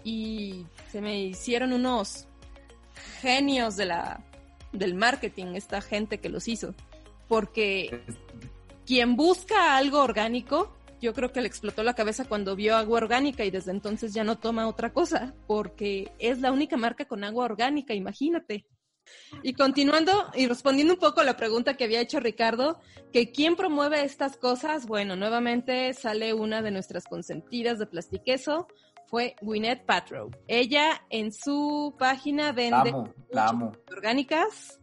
[0.05, 2.29] y se me hicieron unos
[3.21, 4.25] genios de la
[4.73, 6.75] del marketing esta gente que los hizo
[7.27, 8.03] porque
[8.89, 13.45] quien busca algo orgánico yo creo que le explotó la cabeza cuando vio agua orgánica
[13.45, 17.45] y desde entonces ya no toma otra cosa porque es la única marca con agua
[17.45, 18.65] orgánica imagínate.
[19.43, 22.81] Y continuando y respondiendo un poco a la pregunta que había hecho Ricardo,
[23.13, 28.69] que quién promueve estas cosas, bueno, nuevamente sale una de nuestras consentidas de plastiqueso,
[29.07, 30.31] fue Gwyneth Patrow.
[30.47, 32.93] Ella en su página vende
[33.91, 34.79] orgánicas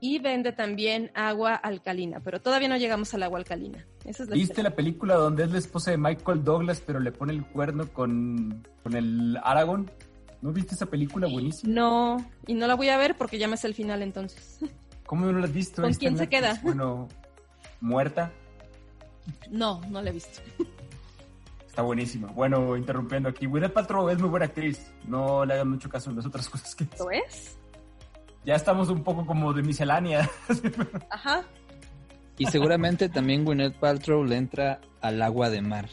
[0.00, 3.86] y vende también agua alcalina, pero todavía no llegamos al agua alcalina.
[4.32, 7.88] ¿Viste la película donde es la esposa de Michael Douglas, pero le pone el cuerno
[7.92, 9.90] con, con el Aragón?
[10.42, 11.72] ¿No viste esa película buenísima?
[11.72, 14.60] No, y no la voy a ver porque ya me sé el final entonces.
[15.06, 15.82] ¿Cómo no la has visto?
[15.82, 16.58] ¿Con quién se queda?
[16.62, 17.08] Bueno,
[17.80, 18.32] muerta.
[19.50, 20.40] No, no la he visto.
[21.66, 22.28] Está buenísima.
[22.28, 24.92] Bueno, interrumpiendo aquí, Gwyneth Paltrow es muy buena actriz.
[25.06, 26.86] No le hagan mucho caso en las otras cosas que...
[26.98, 27.58] ¿Lo es?
[28.46, 30.30] Ya estamos un poco como de miscelánea.
[31.10, 31.44] Ajá.
[32.38, 35.88] Y seguramente también Gwyneth Paltrow le entra al agua de mar.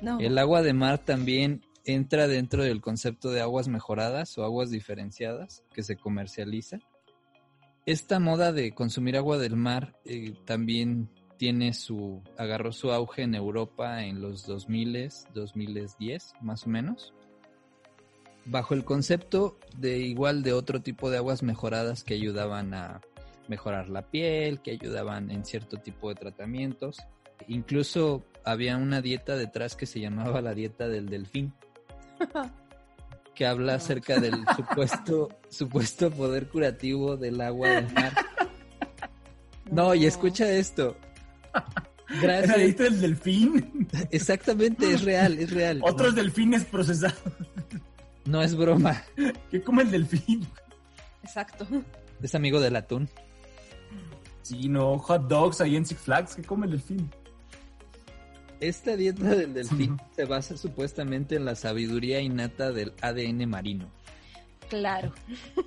[0.00, 0.20] No.
[0.20, 5.64] El agua de mar también entra dentro del concepto de aguas mejoradas o aguas diferenciadas
[5.72, 6.78] que se comercializa.
[7.84, 13.34] Esta moda de consumir agua del mar eh, también tiene su agarró su auge en
[13.34, 17.12] Europa en los 2000, 2010 más o menos.
[18.50, 23.00] Bajo el concepto de igual de otro tipo de aguas mejoradas que ayudaban a
[23.48, 26.98] mejorar la piel, que ayudaban en cierto tipo de tratamientos.
[27.46, 31.52] Incluso había una dieta detrás que se llamaba la dieta del delfín,
[33.34, 38.12] que habla acerca del supuesto, supuesto poder curativo del agua del mar.
[39.70, 40.96] No, y escucha esto.
[42.22, 42.78] Gracias.
[42.78, 43.86] del delfín?
[44.10, 45.80] Exactamente, es real, es real.
[45.82, 47.18] Otros delfines procesados.
[48.28, 49.02] No es broma.
[49.50, 50.46] ¿Qué come el delfín?
[51.22, 51.66] Exacto.
[52.22, 53.08] Es amigo del atún.
[54.42, 56.34] Sí, no, hot dogs ahí en Six Flags.
[56.34, 57.10] ¿Qué come el delfín?
[58.60, 63.86] Esta dieta del delfín se basa supuestamente en la sabiduría innata del ADN marino.
[64.68, 65.14] Claro.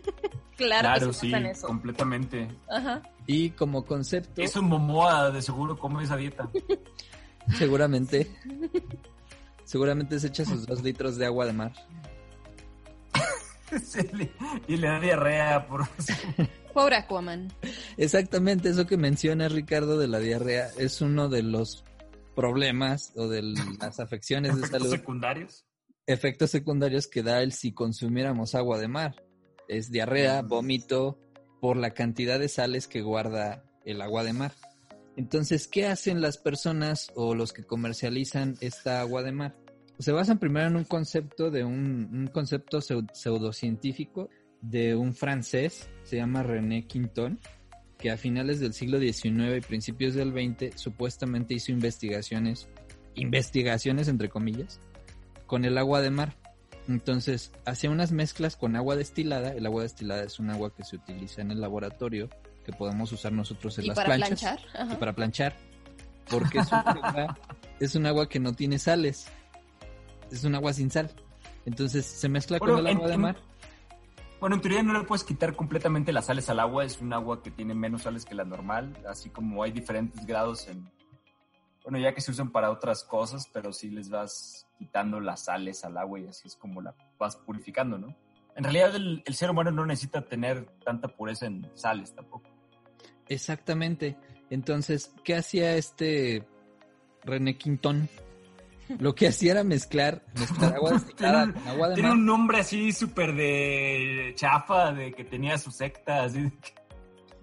[0.55, 1.65] claro, que sí, eso.
[1.65, 2.47] completamente.
[2.69, 3.01] Ajá.
[3.25, 4.39] Y como concepto.
[4.39, 6.47] Es un Momoa, de seguro come esa dieta.
[7.57, 8.29] Seguramente.
[9.63, 11.73] Seguramente se echa sus dos litros de agua de mar.
[14.67, 15.87] y le da diarrea por.
[16.73, 17.51] Pobre Aquaman.
[17.97, 21.83] Exactamente, eso que menciona Ricardo de la diarrea es uno de los
[22.35, 24.89] problemas o de las afecciones de salud.
[24.91, 25.65] secundarios?
[26.07, 29.15] Efectos secundarios que da el si consumiéramos agua de mar.
[29.67, 30.47] Es diarrea, mm.
[30.47, 31.19] vómito,
[31.59, 34.53] por la cantidad de sales que guarda el agua de mar.
[35.17, 39.55] Entonces, ¿qué hacen las personas o los que comercializan esta agua de mar?
[40.01, 44.29] Se basan primero en un concepto de un, un concepto pseudocientífico
[44.61, 47.39] de un francés, se llama René Quinton,
[48.01, 52.67] que a finales del siglo XIX y principios del XX supuestamente hizo investigaciones,
[53.13, 54.81] investigaciones entre comillas,
[55.45, 56.35] con el agua de mar.
[56.87, 59.53] Entonces hacía unas mezclas con agua destilada.
[59.53, 62.27] El agua destilada es un agua que se utiliza en el laboratorio,
[62.65, 64.39] que podemos usar nosotros en las para planchas.
[64.39, 64.91] Planchar?
[64.91, 65.55] Y para planchar.
[66.27, 67.37] Porque es un, agua,
[67.79, 69.27] es un agua que no tiene sales.
[70.31, 71.11] Es un agua sin sal.
[71.65, 73.37] Entonces se mezcla Bueno, con el en- agua de mar.
[74.39, 77.43] Bueno, en teoría no le puedes quitar completamente las sales al agua, es un agua
[77.43, 80.89] que tiene menos sales que la normal, así como hay diferentes grados en...
[81.83, 85.83] Bueno, ya que se usan para otras cosas, pero sí les vas quitando las sales
[85.85, 88.15] al agua y así es como la vas purificando, ¿no?
[88.55, 92.49] En realidad el, el ser humano no necesita tener tanta pureza en sales tampoco.
[93.29, 94.17] Exactamente.
[94.49, 96.45] Entonces, ¿qué hacía este
[97.23, 98.09] René Quintón?
[98.99, 102.17] Lo que hacía era mezclar, mezclar agua destilada Tiene un- con agua de Tiene mar.
[102.17, 106.51] un nombre así súper de chafa, de que tenía su secta, así.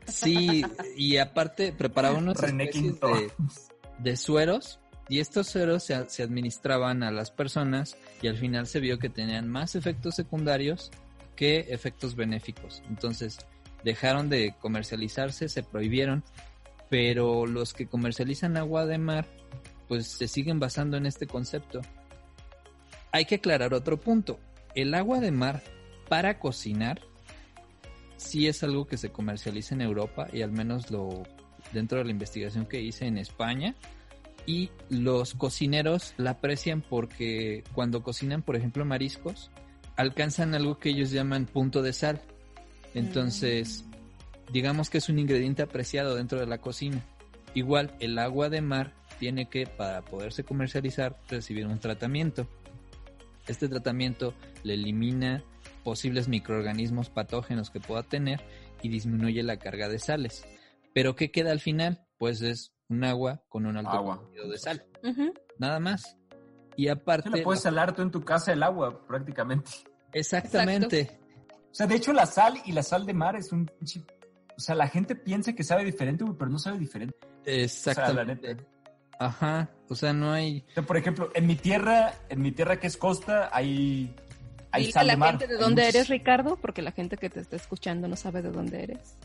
[0.06, 0.62] Sí,
[0.96, 3.30] y aparte preparaba René especies de,
[3.98, 8.80] de sueros y estos sueros se, se administraban a las personas y al final se
[8.80, 10.90] vio que tenían más efectos secundarios
[11.36, 12.82] que efectos benéficos.
[12.88, 13.38] Entonces
[13.84, 16.24] dejaron de comercializarse, se prohibieron,
[16.88, 19.26] pero los que comercializan agua de mar
[19.88, 21.80] pues se siguen basando en este concepto.
[23.10, 24.38] Hay que aclarar otro punto.
[24.74, 25.62] El agua de mar
[26.08, 27.00] para cocinar
[28.16, 31.22] sí es algo que se comercializa en Europa y al menos lo
[31.72, 33.74] dentro de la investigación que hice en España
[34.46, 39.50] y los cocineros la aprecian porque cuando cocinan, por ejemplo, mariscos,
[39.96, 42.22] alcanzan algo que ellos llaman punto de sal.
[42.94, 43.84] Entonces,
[44.50, 47.04] digamos que es un ingrediente apreciado dentro de la cocina.
[47.52, 52.46] Igual, el agua de mar tiene que, para poderse comercializar, recibir un tratamiento.
[53.46, 55.42] Este tratamiento le elimina
[55.84, 58.42] posibles microorganismos patógenos que pueda tener
[58.82, 60.44] y disminuye la carga de sales.
[60.94, 62.04] Pero ¿qué queda al final?
[62.18, 64.16] Pues es un agua con un alto Agua.
[64.18, 64.84] contenido de sal.
[65.58, 66.16] Nada más.
[66.76, 67.30] Y Se aparte...
[67.30, 69.70] la puedes salar tú en tu casa el agua, prácticamente.
[70.12, 71.18] Exactamente.
[71.70, 73.66] O sea, de hecho, la sal y la sal de mar es un...
[73.66, 74.04] pinche-
[74.56, 77.16] O sea, la gente piensa que sabe diferente, pero no sabe diferente.
[77.44, 78.54] Exactamente.
[78.54, 78.64] neta.
[79.18, 79.68] Ajá.
[79.88, 80.64] O sea, no hay...
[80.70, 84.14] O sea, por ejemplo, en mi tierra, en mi tierra que es costa, hay,
[84.70, 85.30] hay a sal la de mar.
[85.30, 88.42] gente de dónde muchos- eres, Ricardo, porque la gente que te está escuchando no sabe
[88.42, 89.16] de dónde eres.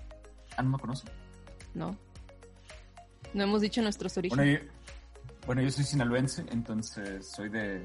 [0.57, 1.07] Ah, no me conoce.
[1.73, 1.97] No.
[3.33, 4.45] No hemos dicho nuestros orígenes.
[4.45, 7.81] Bueno yo, bueno, yo soy sinaloense, entonces soy de...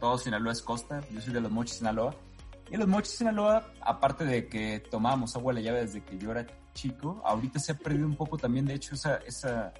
[0.00, 2.14] Todo Sinaloa es costa, yo soy de los Mochis, Sinaloa.
[2.70, 6.18] Y en los Mochis, Sinaloa, aparte de que tomábamos agua de la llave desde que
[6.18, 9.72] yo era chico, ahorita se ha perdido un poco también, de hecho, esa, esa,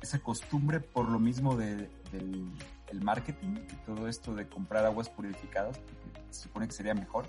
[0.00, 2.50] esa costumbre por lo mismo de, del
[2.90, 7.28] el marketing y todo esto de comprar aguas purificadas, porque se supone que sería mejor.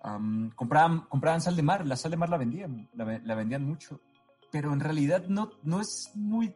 [0.00, 3.64] Am, compraban, compraban sal de mar, la sal de mar la vendían, la, la vendían
[3.64, 4.00] mucho,
[4.50, 6.54] pero en realidad no, no es muy...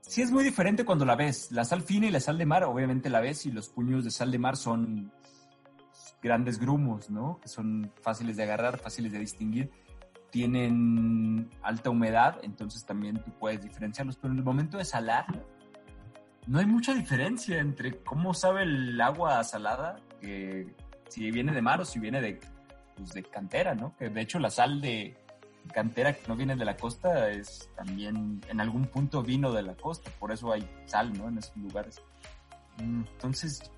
[0.00, 1.52] Sí es muy diferente cuando la ves.
[1.52, 4.10] La sal fina y la sal de mar, obviamente la ves y los puños de
[4.10, 5.12] sal de mar son
[6.20, 7.38] grandes grumos, ¿no?
[7.40, 9.70] Que son fáciles de agarrar, fáciles de distinguir.
[10.32, 14.16] Tienen alta humedad, entonces también tú puedes diferenciarlos.
[14.16, 15.26] Pero en el momento de salar,
[16.48, 20.74] no hay mucha diferencia entre cómo sabe el agua salada, que
[21.08, 22.40] si viene de mar o si viene de,
[22.96, 23.94] pues, de cantera, ¿no?
[23.96, 25.16] Que de hecho la sal de
[25.72, 29.74] cantera que no viene de la costa es también en algún punto vino de la
[29.76, 31.28] costa, por eso hay sal, ¿no?
[31.28, 32.02] En esos lugares.
[32.78, 33.70] Entonces,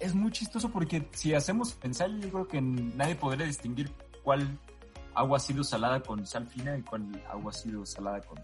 [0.00, 3.90] es muy chistoso porque si hacemos pensar, yo creo que nadie podría distinguir
[4.22, 4.58] cuál
[5.14, 8.38] agua ha sido salada con sal fina y cuál agua ha sido salada con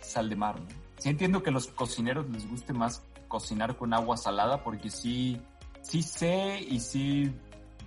[0.00, 0.66] sal de mar, ¿no?
[0.98, 5.40] Sí entiendo que a los cocineros les guste más cocinar con agua salada porque sí,
[5.82, 7.32] sí sé y sí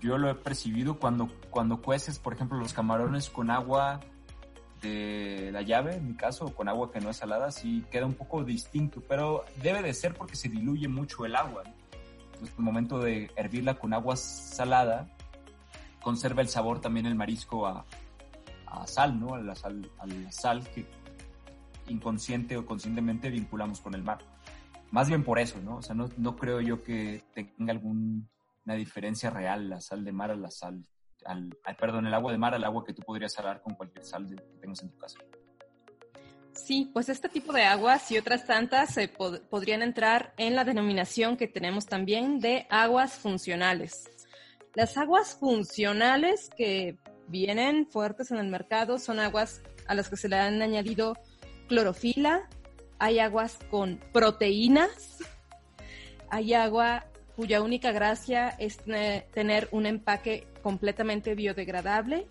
[0.01, 3.99] yo lo he percibido cuando, cuando cueces, por ejemplo, los camarones con agua
[4.81, 8.15] de la llave, en mi caso, con agua que no es salada, sí queda un
[8.15, 11.63] poco distinto, pero debe de ser porque se diluye mucho el agua.
[12.33, 15.07] Entonces, el momento de hervirla con agua salada,
[16.01, 17.85] conserva el sabor también el marisco a,
[18.71, 19.35] a sal, ¿no?
[19.35, 20.85] A la sal, a la sal que
[21.87, 24.19] inconsciente o conscientemente vinculamos con el mar.
[24.91, 25.77] Más bien por eso, ¿no?
[25.77, 30.31] O sea, no, no creo yo que tenga alguna diferencia real la sal de mar
[30.31, 30.83] a la sal,
[31.25, 34.05] al, al- perdón, el agua de mar al agua que tú podrías salar con cualquier
[34.05, 35.17] sal que tengas en tu casa.
[36.53, 40.65] Sí, pues este tipo de aguas y otras tantas se pod- podrían entrar en la
[40.65, 44.09] denominación que tenemos también de aguas funcionales.
[44.75, 46.97] Las aguas funcionales que
[47.27, 51.17] vienen fuertes en el mercado son aguas a las que se le han añadido
[51.67, 52.47] clorofila,
[52.99, 55.19] hay aguas con proteínas,
[56.29, 57.05] hay agua
[57.35, 58.77] cuya única gracia es
[59.33, 62.27] tener un empaque completamente biodegradable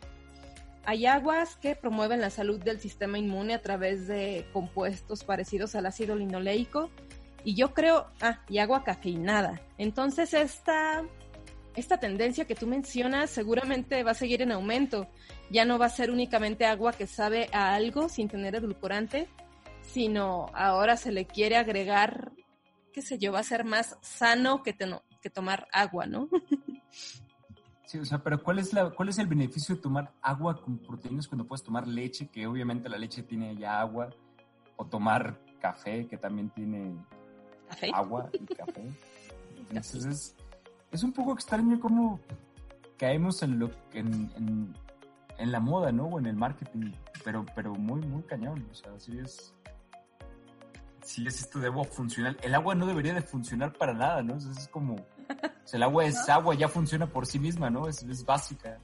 [0.84, 5.86] hay aguas que promueven la salud del sistema inmune a través de compuestos parecidos al
[5.86, 6.90] ácido linoleico.
[7.44, 9.60] Y yo creo, ah, y agua cafeinada.
[9.78, 11.04] Entonces esta,
[11.76, 15.08] esta tendencia que tú mencionas seguramente va a seguir en aumento.
[15.50, 19.28] Ya no va a ser únicamente agua que sabe a algo sin tener edulcorante,
[19.82, 22.32] sino ahora se le quiere agregar
[22.92, 24.76] qué sé yo, va a ser más sano que,
[25.20, 26.28] que tomar agua, ¿no?
[27.86, 30.78] Sí, o sea, pero ¿cuál es, la, ¿cuál es el beneficio de tomar agua con
[30.78, 34.10] proteínas cuando puedes tomar leche, que obviamente la leche tiene ya agua,
[34.76, 36.94] o tomar café, que también tiene
[37.92, 38.88] agua y café?
[39.70, 40.36] Entonces
[40.90, 42.20] es, un poco extraño cómo
[42.98, 44.74] caemos en, lo, en,
[45.38, 46.04] en, la moda, ¿no?
[46.04, 46.92] O en el marketing,
[47.24, 48.66] pero, pero muy, muy cañón.
[48.70, 49.54] O sea, sí es
[51.02, 52.36] si es esto de agua funcional.
[52.42, 54.36] El agua no debería de funcionar para nada, ¿no?
[54.36, 54.96] es como,
[55.72, 57.88] el agua es agua, ya funciona por sí misma, ¿no?
[57.88, 58.78] Es, es básica.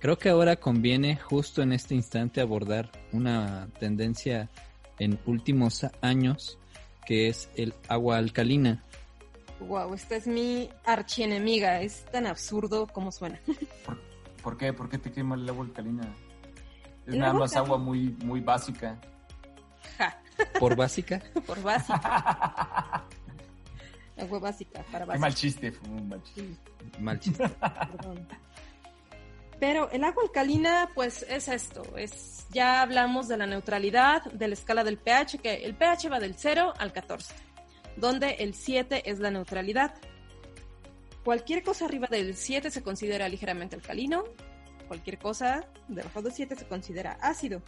[0.00, 4.50] Creo que ahora conviene justo en este instante abordar una tendencia
[4.98, 6.58] en últimos años
[7.06, 8.84] que es el agua alcalina.
[9.60, 13.40] Wow, esta es mi archienemiga, es tan absurdo como suena.
[14.42, 14.72] ¿Por, qué?
[14.72, 16.02] ¿Por qué te quema el agua alcalina?
[17.06, 18.98] Es nada más agua muy, muy básica.
[20.58, 21.20] ¿Por básica?
[21.46, 23.04] Por básica.
[24.16, 25.14] Agua básica, para básica.
[25.14, 26.56] Qué mal chiste, fue un mal chiste.
[27.00, 27.50] Mal chiste.
[29.58, 34.54] Pero el agua alcalina, pues es esto, es ya hablamos de la neutralidad, de la
[34.54, 37.34] escala del pH, que el pH va del 0 al 14,
[37.96, 39.94] donde el 7 es la neutralidad.
[41.24, 44.24] Cualquier cosa arriba del 7 se considera ligeramente alcalino,
[44.88, 47.62] cualquier cosa debajo del 7 se considera ácido.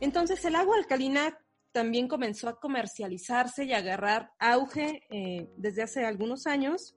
[0.00, 1.38] Entonces el agua alcalina
[1.72, 6.96] también comenzó a comercializarse y a agarrar auge eh, desde hace algunos años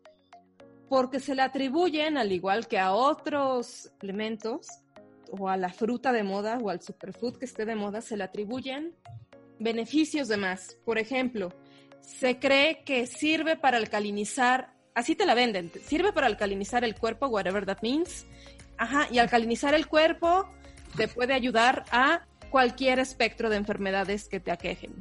[0.90, 4.68] porque se le atribuyen, al igual que a otros elementos,
[5.32, 8.24] o a la fruta de moda o al superfood que esté de moda, se le
[8.24, 8.94] atribuyen
[9.60, 10.78] beneficios de más.
[10.84, 11.50] Por ejemplo,
[12.02, 17.28] se cree que sirve para alcalinizar, así te la venden, sirve para alcalinizar el cuerpo,
[17.28, 18.26] whatever that means.
[18.78, 20.50] Ajá, y alcalinizar el cuerpo
[20.98, 24.96] te puede ayudar a cualquier espectro de enfermedades que te aquejen.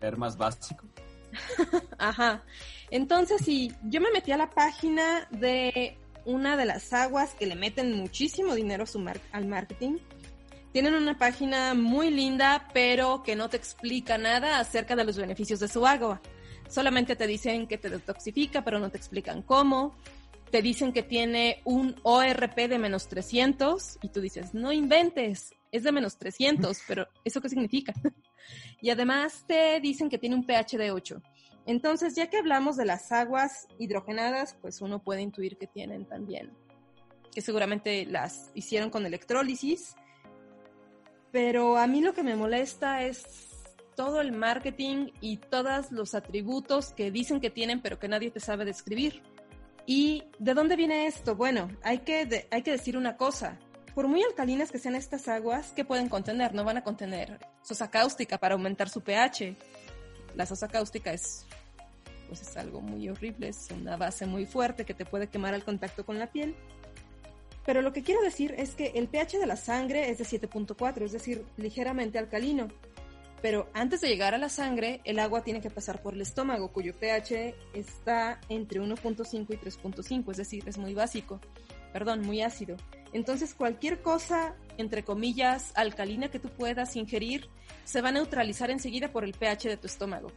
[0.00, 0.86] ¿Ser más básico?
[1.98, 2.42] Ajá.
[2.90, 7.54] Entonces, sí, yo me metí a la página de una de las aguas que le
[7.54, 8.84] meten muchísimo dinero
[9.32, 9.98] al marketing.
[10.72, 15.58] Tienen una página muy linda, pero que no te explica nada acerca de los beneficios
[15.58, 16.20] de su agua.
[16.68, 19.96] Solamente te dicen que te detoxifica, pero no te explican cómo.
[20.52, 25.82] Te dicen que tiene un ORP de menos 300 y tú dices, no inventes, es
[25.82, 27.92] de menos 300, pero ¿eso qué significa?
[28.80, 31.20] y además te dicen que tiene un pH de 8.
[31.66, 36.52] Entonces, ya que hablamos de las aguas hidrogenadas, pues uno puede intuir que tienen también,
[37.32, 39.94] que seguramente las hicieron con electrólisis.
[41.32, 43.24] Pero a mí lo que me molesta es
[43.94, 48.40] todo el marketing y todos los atributos que dicen que tienen, pero que nadie te
[48.40, 49.22] sabe describir.
[49.86, 51.36] ¿Y de dónde viene esto?
[51.36, 53.58] Bueno, hay que, hay que decir una cosa
[53.94, 56.54] por muy alcalinas que sean estas aguas, ¿qué pueden contener?
[56.54, 59.56] No van a contener sosa cáustica para aumentar su pH.
[60.36, 61.44] La sosa cáustica es,
[62.28, 65.64] pues es algo muy horrible, es una base muy fuerte que te puede quemar al
[65.64, 66.54] contacto con la piel.
[67.64, 71.02] Pero lo que quiero decir es que el pH de la sangre es de 7.4,
[71.02, 72.68] es decir, ligeramente alcalino.
[73.42, 76.72] Pero antes de llegar a la sangre, el agua tiene que pasar por el estómago,
[76.72, 81.40] cuyo pH está entre 1.5 y 3.5, es decir, es muy básico,
[81.92, 82.76] perdón, muy ácido.
[83.12, 87.48] Entonces cualquier cosa, entre comillas, alcalina que tú puedas ingerir,
[87.84, 90.30] se va a neutralizar enseguida por el pH de tu estómago.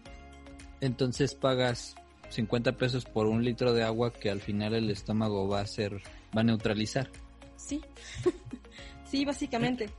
[0.82, 1.96] Entonces pagas
[2.30, 6.02] 50 pesos por un litro de agua que al final el estómago va a ser,
[6.36, 7.10] va a neutralizar.
[7.56, 7.82] Sí,
[9.06, 9.90] sí, básicamente.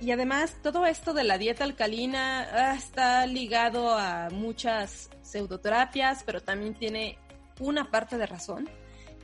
[0.00, 6.40] Y además todo esto de la dieta alcalina ah, está ligado a muchas pseudoterapias, pero
[6.40, 7.18] también tiene
[7.60, 8.68] una parte de razón,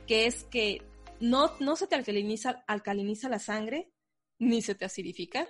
[0.05, 0.83] que es que
[1.19, 3.89] no, no se te alcaliniza, alcaliniza la sangre,
[4.37, 5.47] ni se te acidifica.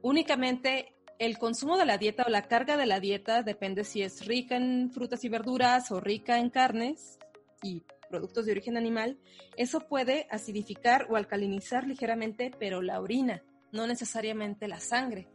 [0.00, 4.26] Únicamente el consumo de la dieta o la carga de la dieta depende si es
[4.26, 7.18] rica en frutas y verduras o rica en carnes
[7.62, 7.82] y
[8.12, 9.18] productos de origen animal.
[9.56, 13.42] Eso puede acidificar o alcalinizar ligeramente, pero la orina,
[13.72, 15.28] no necesariamente la sangre.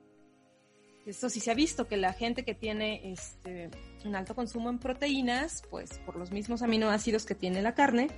[1.07, 3.71] Eso sí se ha visto que la gente que tiene este,
[4.05, 8.09] un alto consumo en proteínas, pues por los mismos aminoácidos que tiene la carne,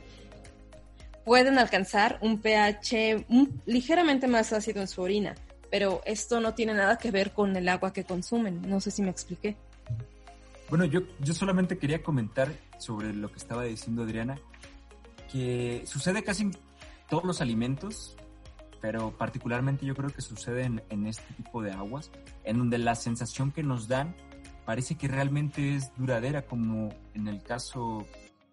[1.24, 3.26] pueden alcanzar un pH
[3.66, 5.36] ligeramente más ácido en su orina,
[5.72, 8.62] pero esto no tiene nada que ver con el agua que consumen.
[8.68, 9.56] No sé si me expliqué.
[10.70, 14.40] Bueno, yo, yo solamente quería comentar sobre lo que estaba diciendo Adriana,
[15.32, 16.52] que sucede casi en
[17.10, 18.18] todos los alimentos,
[18.82, 22.12] pero particularmente yo creo que sucede en, este tipo de aguas,
[22.44, 24.16] en donde la sensación que nos dan
[24.66, 28.06] parece que realmente es duradera, como en el caso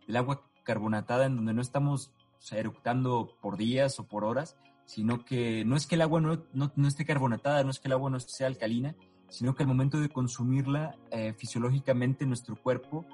[0.06, 4.56] del agua carbonatada, en donde no estamos sea, eructando por días o por horas,
[4.86, 7.92] sino que no es que el agua no, no, esté carbonatada, no es que el
[7.92, 8.94] agua no sea alcalina,
[9.28, 13.04] sino que al momento de consumirla, eh, fisiológicamente nuestro cuerpo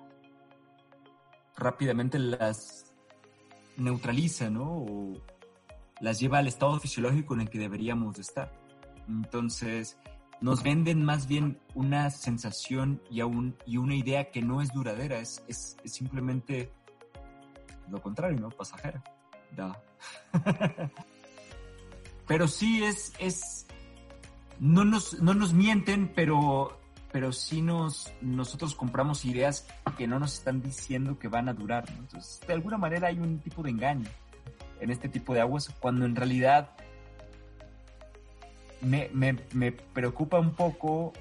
[1.56, 2.92] rápidamente las
[3.76, 4.64] neutraliza, ¿no?
[4.64, 5.20] O
[6.00, 8.52] las lleva al estado fisiológico en el que deberíamos de estar.
[9.08, 9.96] Entonces,
[10.40, 15.18] nos venden más bien una sensación y, aún, y una idea que no es duradera,
[15.18, 16.72] es, es, simplemente
[17.88, 18.50] lo contrario, ¿no?
[18.50, 19.02] Pasajera.
[22.26, 23.66] pero sí es, es
[24.58, 26.78] no nos, no nos mienten, pero,
[27.12, 29.66] pero sí nos, nosotros compramos ideas
[29.98, 33.38] que no nos están diciendo que van a durar, Entonces, de alguna manera hay un
[33.38, 34.08] tipo de engaño
[34.80, 36.70] en este tipo de aguas, cuando en realidad
[38.80, 41.12] me, me, me preocupa un poco,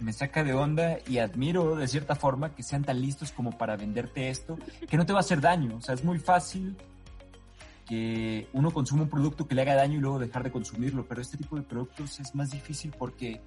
[0.00, 3.76] me saca de onda y admiro de cierta forma que sean tan listos como para
[3.76, 5.76] venderte esto, que no te va a hacer daño.
[5.76, 6.76] O sea, es muy fácil
[7.88, 11.20] que uno consuma un producto que le haga daño y luego dejar de consumirlo, pero
[11.20, 13.40] este tipo de productos es más difícil porque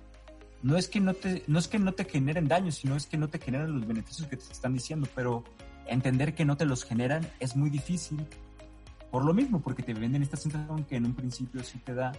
[0.63, 3.17] no es que no te, no es que no te generen daño, sino es que
[3.17, 5.43] no te generan los beneficios que te están diciendo, pero
[5.85, 8.25] entender que no te los generan es muy difícil
[9.11, 12.13] por lo mismo, porque te venden esta sensación que en un principio sí te da,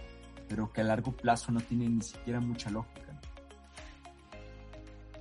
[0.47, 3.19] pero que a largo plazo no tiene ni siquiera mucha lógica.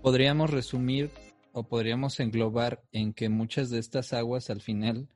[0.01, 1.11] Podríamos resumir
[1.53, 5.09] o podríamos englobar en que muchas de estas aguas al final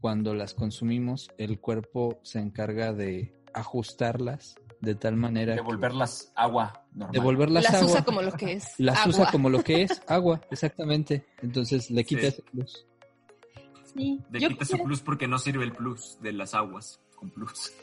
[0.00, 5.54] cuando las consumimos, el cuerpo se encarga de ajustarlas de tal manera.
[5.54, 7.12] Devolverlas agua normal.
[7.12, 7.86] Devolverlas las agua.
[7.86, 8.74] usa como lo que es.
[8.78, 11.24] Las usa como lo que es, agua, exactamente.
[11.40, 12.86] Entonces le quita ese plus.
[13.94, 14.20] Sí.
[14.30, 17.72] Le quita ese plus porque no sirve el plus de las aguas con plus.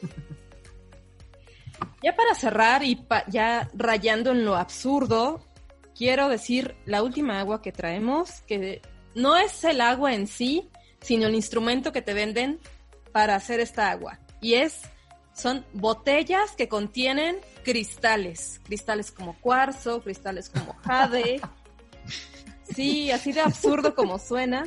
[2.02, 5.40] Ya para cerrar y ya rayando en lo absurdo,
[5.94, 8.82] quiero decir la última agua que traemos, que
[9.14, 10.68] no es el agua en sí,
[11.00, 12.58] sino el instrumento que te venden
[13.12, 14.18] para hacer esta agua.
[14.42, 14.82] Y es,
[15.32, 21.40] son botellas que contienen cristales, cristales como cuarzo, cristales como jade.
[22.74, 24.64] Sí, así de absurdo como suena.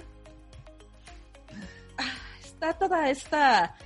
[1.97, 2.11] Ah,
[2.43, 3.77] está toda esta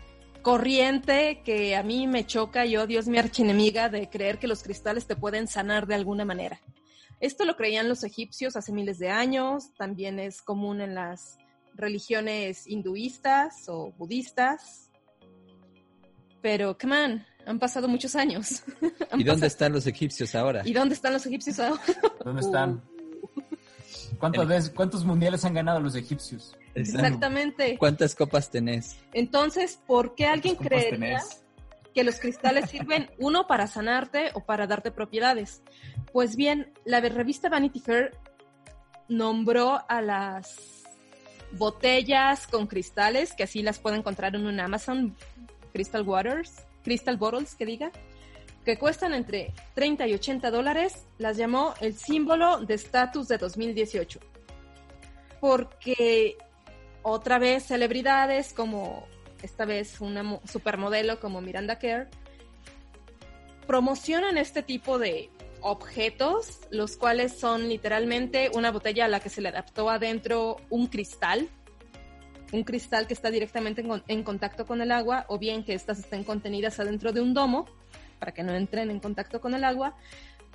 [0.42, 4.64] corriente que a mí me choca y odio, es mi archienemiga de creer que los
[4.64, 6.60] cristales te pueden sanar de alguna manera.
[7.20, 11.38] Esto lo creían los egipcios hace miles de años, también es común en las
[11.74, 14.87] religiones hinduistas o budistas.
[16.42, 18.64] Pero, come on, han pasado muchos años.
[19.18, 20.62] ¿Y dónde están los egipcios ahora?
[20.66, 21.82] ¿Y dónde están los egipcios ahora?
[22.24, 22.84] ¿Dónde están?
[24.20, 26.56] ¿Cuántas veces, ¿Cuántos mundiales han ganado los egipcios?
[26.76, 27.78] Exactamente.
[27.78, 28.98] ¿Cuántas copas tenés?
[29.14, 31.22] Entonces, ¿por qué alguien creería
[31.94, 35.62] que los cristales sirven uno para sanarte o para darte propiedades?
[36.12, 38.12] Pues bien, la revista Vanity Fair
[39.08, 40.84] nombró a las
[41.54, 45.16] botellas con cristales, que así las pueden encontrar en un Amazon,
[45.78, 47.92] Crystal Waters, Crystal Bottles, que diga,
[48.66, 54.20] que cuestan entre 30 y 80 dólares, las llamó el símbolo de estatus de 2018.
[55.40, 56.36] Porque
[57.04, 59.08] otra vez celebridades como
[59.44, 62.10] esta vez una supermodelo como Miranda Kerr
[63.68, 65.30] promocionan este tipo de
[65.62, 70.88] objetos, los cuales son literalmente una botella a la que se le adaptó adentro un
[70.88, 71.48] cristal,
[72.52, 76.24] un cristal que está directamente en, contacto con el agua, o bien que estas estén
[76.24, 77.66] contenidas adentro de un domo,
[78.20, 79.96] para que no entren en contacto con el agua,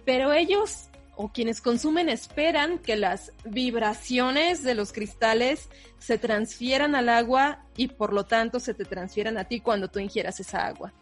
[0.05, 5.69] pero ellos o quienes consumen esperan que las vibraciones de los cristales
[5.99, 9.99] se transfieran al agua y por lo tanto se te transfieran a ti cuando tú
[9.99, 10.93] ingieras esa agua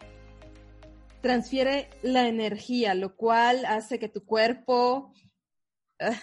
[1.20, 5.12] transfiere la energía, lo cual hace que tu cuerpo,
[6.00, 6.18] ah,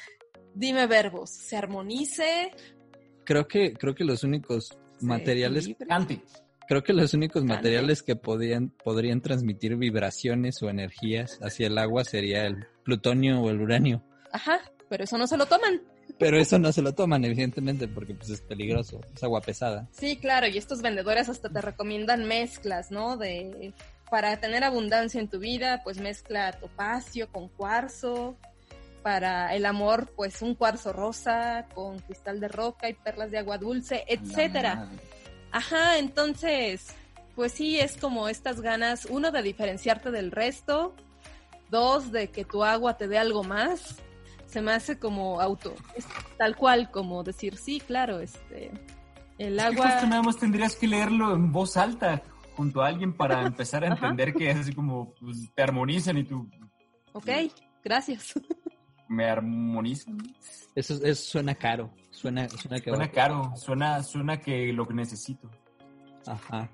[0.54, 2.52] dime verbos, se armonice.
[3.28, 5.70] Creo que, creo que los únicos materiales...
[6.66, 12.06] Creo que los únicos materiales que podían, podrían transmitir vibraciones o energías hacia el agua
[12.06, 14.02] sería el plutonio o el uranio.
[14.32, 14.60] Ajá,
[14.90, 15.82] pero eso no se lo toman.
[16.18, 19.88] Pero eso no se lo toman, evidentemente, porque pues es peligroso, es agua pesada.
[19.92, 23.18] Sí, claro, y estos vendedores hasta te recomiendan mezclas, ¿no?
[23.18, 23.74] De
[24.10, 28.38] para tener abundancia en tu vida, pues mezcla topacio con cuarzo.
[29.08, 33.58] Para el amor, pues un cuarzo rosa con cristal de roca y perlas de agua
[33.58, 34.90] dulce, etcétera.
[35.50, 36.88] Ajá, entonces,
[37.34, 40.94] pues sí, es como estas ganas, uno, de diferenciarte del resto,
[41.70, 43.96] dos, de que tu agua te dé algo más.
[44.46, 45.74] Se me hace como auto,
[46.38, 48.74] tal cual como decir, sí, claro, este,
[49.38, 50.02] el agua...
[50.02, 52.24] nada más tendrías que leerlo en voz alta,
[52.58, 56.26] junto a alguien para empezar a entender que es así como pues, te armonizan y
[56.26, 56.50] tú.
[57.14, 57.30] Ok,
[57.86, 58.34] gracias.
[59.10, 60.18] Me armonizan.
[60.76, 61.92] Eso, eso suena caro.
[62.12, 63.54] Suena, suena, que suena caro.
[63.56, 65.50] Suena, suena que lo que necesito.
[66.26, 66.70] Ajá.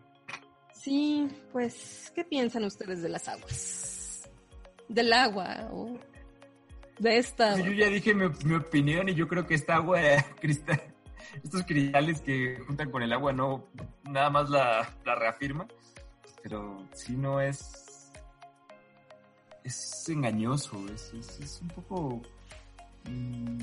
[0.73, 4.29] Sí, pues, ¿qué piensan ustedes de las aguas?
[4.89, 5.69] Del agua.
[6.99, 7.57] de esta.
[7.57, 9.99] yo ya dije mi, mi, opinión y yo creo que esta agua
[10.41, 10.81] cristal,
[11.41, 13.67] estos cristales que juntan con el agua no
[14.03, 15.67] nada más la, la reafirma.
[16.41, 17.82] Pero sí no es.
[19.63, 22.21] Es engañoso, es, es, es un poco.
[23.09, 23.57] Mmm,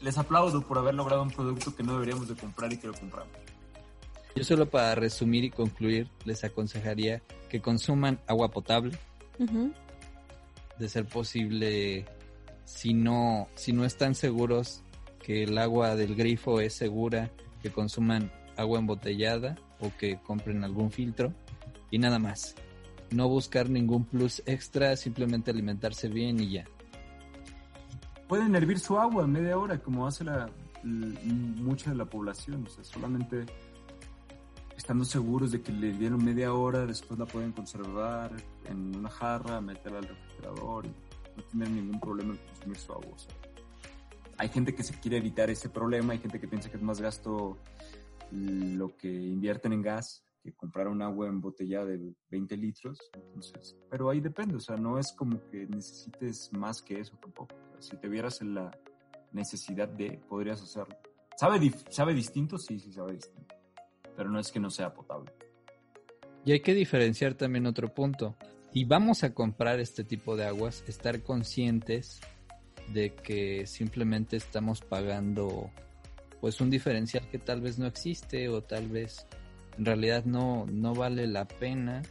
[0.00, 2.94] les aplaudo por haber logrado un producto que no deberíamos de comprar y que lo
[2.94, 3.32] compramos.
[4.36, 8.98] Yo solo para resumir y concluir, les aconsejaría que consuman agua potable.
[9.38, 9.74] Uh -huh.
[10.78, 12.04] De ser posible,
[12.64, 14.82] si no, si no están seguros
[15.22, 17.30] que el agua del grifo es segura,
[17.62, 21.32] que consuman agua embotellada o que compren algún filtro
[21.90, 22.56] y nada más.
[23.14, 26.64] No buscar ningún plus extra, simplemente alimentarse bien y ya.
[28.26, 30.50] Pueden hervir su agua media hora, como hace la,
[30.82, 32.64] mucha de la población.
[32.66, 33.46] O sea, solamente
[34.76, 38.32] estando seguros de que le dieron media hora, después la pueden conservar
[38.64, 40.88] en una jarra, meterla al refrigerador y
[41.36, 43.16] no tener ningún problema en consumir su agua.
[44.38, 47.00] Hay gente que se quiere evitar ese problema, hay gente que piensa que es más
[47.00, 47.58] gasto
[48.32, 52.98] lo que invierten en gas comprar un agua embotellada de 20 litros.
[53.14, 57.54] Entonces, pero ahí depende, o sea, no es como que necesites más que eso tampoco.
[57.78, 58.70] Si te vieras en la
[59.32, 60.96] necesidad de, podrías hacerlo.
[61.36, 62.58] ¿Sabe, ¿Sabe distinto?
[62.58, 63.54] Sí, sí sabe distinto.
[64.16, 65.32] Pero no es que no sea potable.
[66.44, 68.36] Y hay que diferenciar también otro punto.
[68.72, 72.20] Si vamos a comprar este tipo de aguas, estar conscientes
[72.92, 75.70] de que simplemente estamos pagando
[76.40, 79.26] pues un diferencial que tal vez no existe o tal vez
[79.78, 82.02] en realidad no, no vale la pena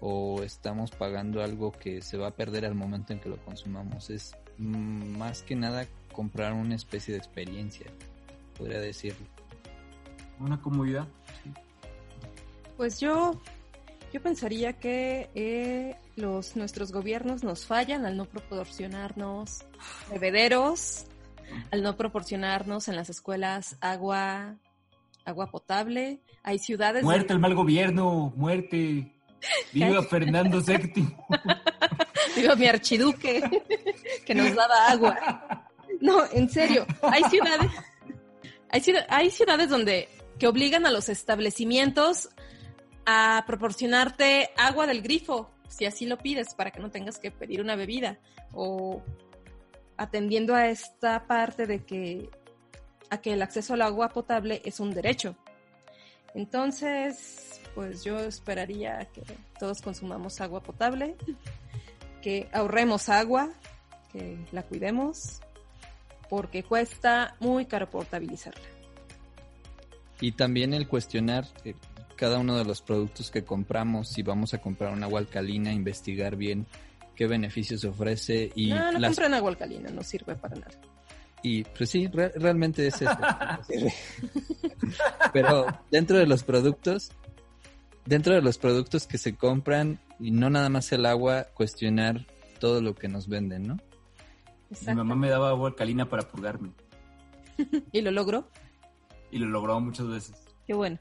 [0.00, 4.10] o estamos pagando algo que se va a perder al momento en que lo consumamos.
[4.10, 7.86] Es más que nada comprar una especie de experiencia,
[8.56, 9.26] podría decirlo.
[10.40, 11.06] Una comodidad.
[11.42, 11.50] Sí.
[12.76, 13.40] Pues yo,
[14.12, 19.64] yo pensaría que eh, los nuestros gobiernos nos fallan al no proporcionarnos
[20.10, 21.06] bebederos,
[21.72, 24.56] al no proporcionarnos en las escuelas agua
[25.28, 26.20] agua potable.
[26.42, 27.02] Hay ciudades.
[27.04, 29.12] Muerte el mal gobierno, muerte.
[29.72, 31.16] Viva Fernando VII.
[32.36, 33.42] Viva mi archiduque
[34.26, 35.68] que nos daba agua.
[36.00, 36.86] No, en serio.
[37.02, 37.70] Hay ciudades.
[38.70, 40.08] Hay, hay ciudades donde
[40.38, 42.28] que obligan a los establecimientos
[43.06, 47.60] a proporcionarte agua del grifo, si así lo pides, para que no tengas que pedir
[47.60, 48.18] una bebida.
[48.52, 49.02] O
[49.96, 52.30] atendiendo a esta parte de que
[53.10, 55.36] a que el acceso al agua potable es un derecho.
[56.34, 59.22] Entonces, pues yo esperaría que
[59.58, 61.16] todos consumamos agua potable,
[62.22, 63.50] que ahorremos agua,
[64.12, 65.40] que la cuidemos,
[66.28, 68.60] porque cuesta muy caro portabilizarla.
[70.20, 71.46] Y también el cuestionar
[72.16, 76.36] cada uno de los productos que compramos, si vamos a comprar un agua alcalina, investigar
[76.36, 76.66] bien
[77.14, 78.70] qué beneficios ofrece y...
[78.70, 79.10] No, no las...
[79.10, 80.74] compren agua alcalina, no sirve para nada.
[81.42, 83.16] Y pues sí, re realmente es eso.
[85.32, 87.10] Pero dentro de los productos,
[88.06, 92.26] dentro de los productos que se compran, y no nada más el agua, cuestionar
[92.58, 93.76] todo lo que nos venden, ¿no?
[94.86, 96.72] Mi mamá me daba agua alcalina para purgarme.
[97.92, 98.48] ¿Y lo logró?
[99.30, 100.34] Y lo logró muchas veces.
[100.66, 100.98] Qué bueno.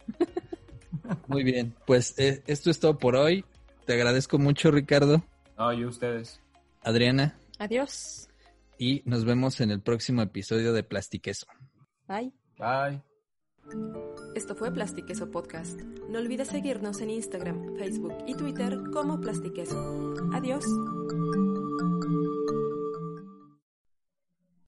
[1.27, 3.43] Muy bien, pues eh, esto es todo por hoy.
[3.85, 5.23] Te agradezco mucho, Ricardo.
[5.57, 6.39] No, yo ustedes.
[6.83, 7.37] Adriana.
[7.59, 8.26] Adiós
[8.77, 11.47] y nos vemos en el próximo episodio de Plastiqueso.
[12.07, 12.33] Bye.
[12.57, 13.01] Bye.
[14.35, 15.81] Esto fue Plastiqueso Podcast.
[16.09, 20.13] No olvides seguirnos en Instagram, Facebook y Twitter como Plastiqueso.
[20.31, 20.63] Adiós.